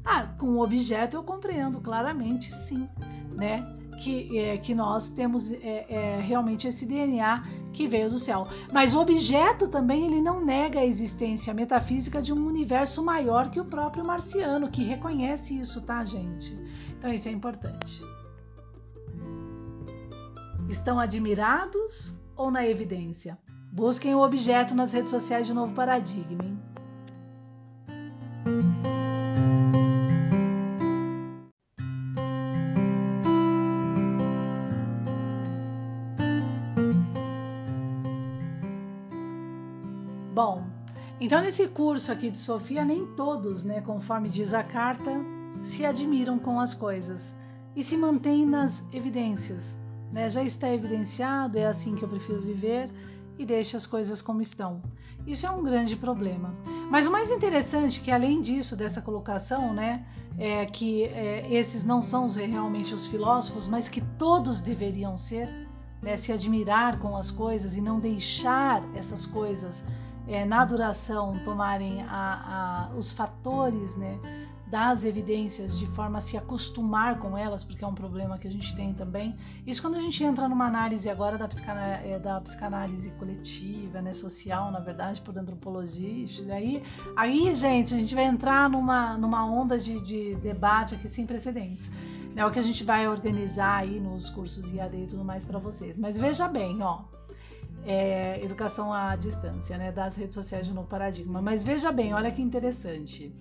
Ah, 0.04 0.28
com 0.38 0.48
o 0.48 0.64
objeto 0.64 1.18
eu 1.18 1.24
compreendo 1.24 1.80
claramente, 1.80 2.52
sim, 2.52 2.88
né? 3.36 3.78
Que, 4.02 4.40
é, 4.40 4.58
que 4.58 4.74
nós 4.74 5.10
temos 5.10 5.52
é, 5.52 5.86
é, 5.88 6.20
realmente 6.22 6.68
esse 6.68 6.88
DNA 6.88 7.44
que 7.72 7.88
veio 7.88 8.10
do 8.10 8.18
céu. 8.18 8.48
Mas 8.74 8.96
o 8.96 9.00
objeto 9.00 9.68
também 9.68 10.08
ele 10.08 10.22
não 10.22 10.44
nega 10.44 10.80
a 10.80 10.86
existência 10.86 11.54
metafísica 11.54 12.20
de 12.20 12.34
um 12.34 12.48
universo 12.48 13.04
maior 13.04 13.52
que 13.52 13.60
o 13.60 13.66
próprio 13.66 14.06
marciano, 14.06 14.72
que 14.72 14.84
reconhece 14.84 15.60
isso, 15.60 15.82
tá, 15.84 16.04
gente? 16.04 16.58
Então 16.98 17.14
isso 17.14 17.30
é 17.30 17.32
importante. 17.32 18.02
Estão 20.68 21.00
admirados 21.00 22.18
ou 22.36 22.50
na 22.50 22.66
evidência? 22.66 23.38
Busquem 23.72 24.16
o 24.16 24.24
objeto 24.24 24.74
nas 24.74 24.94
redes 24.94 25.12
sociais 25.12 25.46
de 25.46 25.54
Novo 25.54 25.74
Paradigma. 25.74 26.44
Hein? 26.44 26.60
Então 41.32 41.41
nesse 41.41 41.65
curso 41.65 42.12
aqui 42.12 42.30
de 42.30 42.38
Sofia, 42.38 42.84
nem 42.84 43.06
todos, 43.15 43.63
né, 43.63 43.80
conforme 43.80 44.28
diz 44.28 44.54
a 44.54 44.62
carta, 44.62 45.12
se 45.63 45.86
admiram 45.86 46.38
com 46.38 46.60
as 46.60 46.74
coisas 46.74 47.34
e 47.74 47.82
se 47.82 47.96
mantêm 47.96 48.46
nas 48.46 48.86
evidências. 48.91 49.80
Né? 50.12 50.28
Já 50.28 50.44
está 50.44 50.67
evidenciado, 50.67 51.58
é 51.58 51.67
assim 51.67 51.96
que 51.96 52.04
eu 52.04 52.10
prefiro 52.10 52.41
viver 52.41 52.91
e 53.39 53.46
deixe 53.46 53.78
as 53.78 53.86
coisas 53.86 54.22
como 54.22 54.41
estão. 54.41 54.82
Isso 55.26 55.48
é 55.48 55.50
um 55.50 55.63
grande 55.63 55.96
problema. 55.96 56.54
Mas 56.89 57.08
o 57.08 57.12
mais 57.13 57.32
interessante 57.32 58.02
é 58.02 58.04
que 58.04 58.12
além 58.12 58.41
disso, 58.41 58.76
dessa 58.76 59.02
colocação, 59.02 59.74
né, 59.74 60.06
é 60.38 60.65
que 60.65 61.06
é, 61.06 61.48
esses 61.50 61.86
não 61.86 62.02
são 62.02 62.28
realmente 62.28 62.94
os 62.94 63.08
filósofos, 63.08 63.70
mas 63.70 63.88
que 63.88 64.02
todos 64.20 64.60
deveriam 64.60 65.17
ser, 65.17 65.48
né, 66.02 66.17
se 66.17 66.34
admirar 66.34 67.00
com 67.00 67.15
as 67.15 67.32
coisas 67.32 67.78
e 67.78 67.80
não 67.80 68.02
deixar 68.02 68.84
essas 68.94 69.26
coisas 69.26 69.86
é, 70.27 70.45
na 70.45 70.63
duração 70.65 71.39
tomarem 71.43 72.03
a, 72.03 72.89
a, 72.89 72.95
os 72.95 73.12
fatores 73.12 73.95
né, 73.97 74.19
das 74.71 75.03
evidências 75.03 75.77
de 75.77 75.86
forma 75.88 76.19
a 76.19 76.21
se 76.21 76.38
acostumar 76.38 77.19
com 77.19 77.38
elas, 77.38 77.62
porque 77.62 77.84
é 77.84 77.88
um 77.88 77.93
problema 77.93 78.38
que 78.38 78.47
a 78.47 78.51
gente 78.51 78.73
tem 78.73 78.93
também. 78.93 79.36
Isso 79.67 79.81
quando 79.81 79.95
a 79.95 79.99
gente 79.99 80.23
entra 80.23 80.47
numa 80.47 80.65
análise 80.65 81.10
agora 81.10 81.38
da, 81.38 81.45
psicanálise, 81.45 82.07
é, 82.07 82.17
da 82.17 82.39
psicanálise 82.39 83.10
coletiva, 83.19 84.01
né, 84.01 84.13
social, 84.13 84.71
na 84.71 84.79
verdade, 84.79 85.19
por 85.19 85.38
antropologia. 85.38 86.25
Aí, 86.53 86.81
aí, 87.17 87.53
gente, 87.53 87.93
a 87.93 87.99
gente 87.99 88.15
vai 88.15 88.23
entrar 88.23 88.69
numa, 88.69 89.17
numa 89.17 89.45
onda 89.45 89.77
de, 89.77 89.99
de 90.05 90.36
debate 90.36 90.95
aqui 90.95 91.10
sem 91.10 91.25
precedentes. 91.25 91.91
É 92.34 92.45
o 92.45 92.51
que 92.51 92.60
a 92.60 92.63
gente 92.63 92.86
vai 92.86 93.10
organizar 93.10 93.79
aí 93.79 93.99
nos 93.99 94.29
cursos 94.29 94.71
IAD 94.71 94.95
e 94.95 95.07
tudo 95.07 95.25
mais 95.25 95.45
para 95.45 95.60
vocês. 95.60 95.99
Mas 95.99 96.17
veja 96.17 96.47
bem, 96.47 96.81
ó 96.81 97.01
é, 97.86 98.39
educação 98.44 98.94
à 98.94 99.15
distância, 99.15 99.78
né, 99.78 99.91
das 99.91 100.15
redes 100.15 100.36
sociais 100.36 100.67
de 100.67 100.74
novo 100.74 100.88
paradigma. 100.88 101.41
Mas 101.41 101.63
veja 101.63 101.91
bem, 101.91 102.13
olha 102.13 102.32
que 102.32 102.41
interessante. 102.41 103.34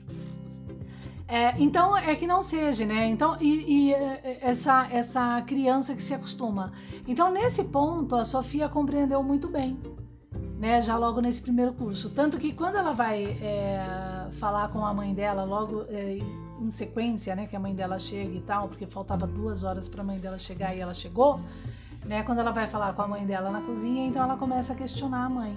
É, 1.30 1.54
então 1.62 1.96
é 1.96 2.16
que 2.16 2.26
não 2.26 2.42
seja, 2.42 2.84
né? 2.84 3.06
Então 3.06 3.36
e, 3.40 3.90
e, 3.90 3.94
é, 3.94 4.38
essa 4.42 4.88
essa 4.90 5.40
criança 5.42 5.94
que 5.94 6.02
se 6.02 6.12
acostuma. 6.12 6.72
Então 7.06 7.30
nesse 7.30 7.62
ponto 7.62 8.16
a 8.16 8.24
Sofia 8.24 8.68
compreendeu 8.68 9.22
muito 9.22 9.46
bem, 9.46 9.78
né? 10.58 10.80
Já 10.80 10.96
logo 10.96 11.20
nesse 11.20 11.40
primeiro 11.40 11.72
curso, 11.72 12.10
tanto 12.10 12.36
que 12.36 12.52
quando 12.52 12.78
ela 12.78 12.92
vai 12.92 13.26
é, 13.40 14.28
falar 14.40 14.70
com 14.72 14.84
a 14.84 14.92
mãe 14.92 15.14
dela, 15.14 15.44
logo 15.44 15.84
é, 15.88 16.18
em 16.60 16.70
sequência, 16.70 17.36
né? 17.36 17.46
Que 17.46 17.54
a 17.54 17.60
mãe 17.60 17.76
dela 17.76 17.96
chega 17.96 18.34
e 18.34 18.40
tal, 18.40 18.66
porque 18.66 18.84
faltava 18.84 19.24
duas 19.24 19.62
horas 19.62 19.88
para 19.88 20.02
a 20.02 20.04
mãe 20.04 20.18
dela 20.18 20.36
chegar 20.36 20.74
e 20.74 20.80
ela 20.80 20.94
chegou 20.94 21.40
né? 22.04 22.22
Quando 22.22 22.38
ela 22.38 22.50
vai 22.50 22.66
falar 22.66 22.92
com 22.94 23.02
a 23.02 23.08
mãe 23.08 23.26
dela 23.26 23.50
na 23.50 23.60
cozinha, 23.60 24.06
então 24.06 24.22
ela 24.22 24.36
começa 24.36 24.72
a 24.72 24.76
questionar 24.76 25.24
a 25.24 25.28
mãe, 25.28 25.54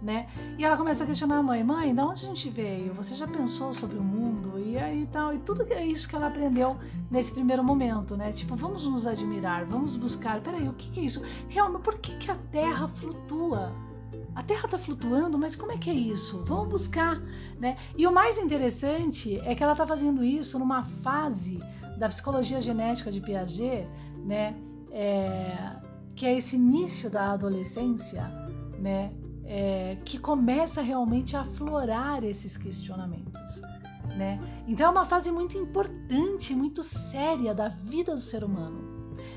né? 0.00 0.26
E 0.58 0.64
ela 0.64 0.76
começa 0.76 1.04
a 1.04 1.06
questionar 1.06 1.38
a 1.38 1.42
mãe: 1.42 1.62
"Mãe, 1.62 1.94
de 1.94 2.00
onde 2.00 2.24
a 2.24 2.28
gente 2.28 2.50
veio? 2.50 2.92
Você 2.94 3.14
já 3.14 3.26
pensou 3.26 3.72
sobre 3.72 3.96
o 3.98 4.02
mundo?" 4.02 4.58
E 4.58 4.78
aí 4.78 5.06
tal, 5.12 5.34
e 5.34 5.38
tudo 5.38 5.66
que 5.66 5.74
é 5.74 5.84
isso 5.84 6.08
que 6.08 6.16
ela 6.16 6.28
aprendeu 6.28 6.78
nesse 7.10 7.32
primeiro 7.32 7.62
momento, 7.62 8.16
né? 8.16 8.32
Tipo, 8.32 8.56
vamos 8.56 8.86
nos 8.86 9.06
admirar, 9.06 9.66
vamos 9.66 9.96
buscar. 9.96 10.40
Peraí, 10.40 10.66
o 10.66 10.72
que, 10.72 10.90
que 10.90 11.00
é 11.00 11.04
isso? 11.04 11.22
Realmente, 11.48 11.82
por 11.82 11.98
que, 11.98 12.16
que 12.16 12.30
a 12.30 12.36
Terra 12.50 12.88
flutua? 12.88 13.72
A 14.34 14.42
Terra 14.42 14.64
está 14.64 14.78
flutuando, 14.78 15.36
mas 15.36 15.54
como 15.54 15.72
é 15.72 15.76
que 15.76 15.90
é 15.90 15.94
isso? 15.94 16.42
Vamos 16.46 16.68
buscar, 16.68 17.20
né? 17.60 17.76
E 17.96 18.06
o 18.06 18.12
mais 18.12 18.38
interessante 18.38 19.38
é 19.40 19.54
que 19.54 19.62
ela 19.62 19.72
está 19.72 19.86
fazendo 19.86 20.24
isso 20.24 20.58
numa 20.58 20.84
fase 20.84 21.60
da 21.98 22.08
psicologia 22.08 22.60
genética 22.60 23.12
de 23.12 23.20
Piaget, 23.20 23.86
né? 24.24 24.56
É, 24.90 25.76
que 26.14 26.26
é 26.26 26.36
esse 26.36 26.56
início 26.56 27.10
da 27.10 27.32
adolescência, 27.32 28.22
né, 28.78 29.12
é, 29.44 29.96
que 30.04 30.18
começa 30.18 30.80
realmente 30.82 31.36
a 31.36 31.42
aflorar 31.42 32.24
esses 32.24 32.56
questionamentos. 32.56 33.60
Né? 34.16 34.40
Então 34.66 34.86
é 34.86 34.90
uma 34.90 35.04
fase 35.04 35.30
muito 35.30 35.56
importante, 35.56 36.54
muito 36.54 36.82
séria 36.82 37.54
da 37.54 37.68
vida 37.68 38.12
do 38.14 38.20
ser 38.20 38.44
humano. 38.44 38.92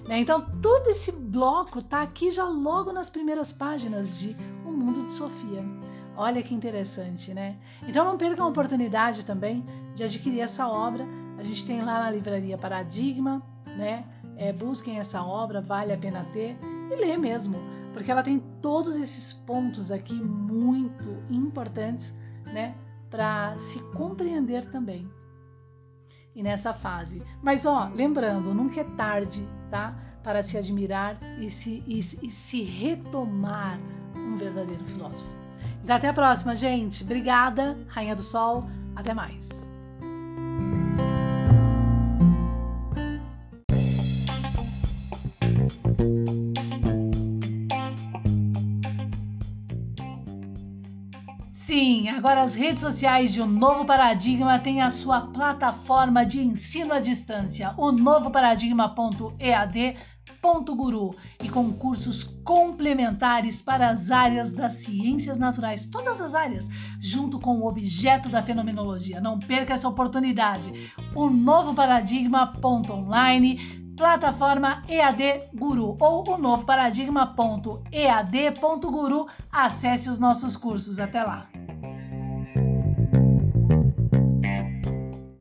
Né? 0.08 0.20
Então 0.20 0.46
todo 0.62 0.88
esse 0.88 1.12
bloco 1.12 1.80
está 1.80 2.02
aqui 2.02 2.30
já 2.30 2.46
logo 2.46 2.92
nas 2.92 3.10
primeiras 3.10 3.54
páginas 3.54 4.18
de 4.18 4.36
O 4.66 4.72
Mundo 4.72 5.06
de 5.06 5.12
Sofia. 5.12 5.64
Olha 6.18 6.42
que 6.42 6.54
interessante, 6.56 7.34
né? 7.34 7.58
Então 7.86 8.06
não 8.06 8.18
percam 8.18 8.46
a 8.46 8.50
oportunidade 8.50 9.26
também 9.26 9.66
de 9.96 10.04
adquirir 10.04 10.40
essa 10.40 10.66
obra. 10.66 11.06
A 11.38 11.44
gente 11.44 11.66
tem 11.66 11.82
lá 11.82 12.00
na 12.00 12.12
livraria 12.12 12.58
Paradigma, 12.58 13.44
né? 13.66 14.06
É, 14.38 14.52
busquem 14.52 15.00
essa 15.00 15.24
obra, 15.24 15.62
vale 15.62 15.94
a 15.94 15.98
pena 15.98 16.26
ter 16.34 16.58
e 16.92 16.96
ler 16.96 17.18
mesmo, 17.18 17.58
porque 17.94 18.12
ela 18.12 18.22
tem 18.22 18.40
todos 18.62 18.98
esses 18.98 19.32
pontos 19.32 19.92
aqui 19.92 20.14
muito 20.14 21.24
importantes, 21.30 22.16
né, 22.46 22.76
para 23.10 23.58
se 23.58 23.80
compreender 23.94 24.66
também. 24.66 25.10
E 26.36 26.44
nessa 26.44 26.74
fase. 26.74 27.24
Mas 27.42 27.66
ó, 27.66 27.90
lembrando, 27.94 28.54
nunca 28.54 28.82
é 28.82 28.84
tarde, 28.84 29.48
tá? 29.72 29.96
Para 30.22 30.44
se 30.44 30.58
admirar 30.58 31.18
e 31.40 31.50
se, 31.50 31.82
e, 31.88 32.00
e 32.00 32.30
se 32.30 32.62
retomar 32.62 33.80
um 34.16 34.36
verdadeiro 34.36 34.84
filósofo. 34.84 35.30
Então, 35.82 35.96
até 35.96 36.10
a 36.10 36.14
próxima, 36.14 36.56
gente. 36.56 37.04
Obrigada, 37.04 37.78
Rainha 37.88 38.16
do 38.16 38.24
Sol. 38.24 38.68
Até 38.96 39.14
mais. 39.14 39.65
Agora 52.26 52.42
as 52.42 52.56
redes 52.56 52.82
sociais 52.82 53.32
de 53.32 53.40
O 53.40 53.46
Novo 53.46 53.86
Paradigma 53.86 54.58
têm 54.58 54.82
a 54.82 54.90
sua 54.90 55.28
plataforma 55.28 56.26
de 56.26 56.44
ensino 56.44 56.92
à 56.92 57.00
distância, 57.00 57.76
o 57.78 57.92
novoparadigma.ead 57.92 59.96
Guru 60.76 61.16
e 61.44 61.50
com 61.50 61.72
cursos 61.72 62.24
complementares 62.44 63.62
para 63.62 63.90
as 63.90 64.10
áreas 64.10 64.54
das 64.54 64.74
ciências 64.74 65.38
naturais, 65.38 65.86
todas 65.86 66.20
as 66.20 66.34
áreas, 66.34 66.68
junto 67.00 67.38
com 67.38 67.60
o 67.60 67.68
objeto 67.68 68.28
da 68.28 68.42
fenomenologia. 68.42 69.22
Não 69.22 69.38
perca 69.38 69.76
essa 69.76 69.88
oportunidade. 69.88 70.92
O 71.14 71.30
novo 71.30 71.76
paradigma.online, 71.76 73.94
plataforma 73.96 74.82
EAD 74.90 75.52
Guru 75.54 75.96
ou 76.00 76.28
o 76.28 76.40
novo 76.40 76.66
paradigma.ead.guru. 76.66 79.28
Acesse 79.52 80.10
os 80.10 80.18
nossos 80.18 80.58
cursos. 80.58 80.98
Até 80.98 81.22
lá. 81.22 81.48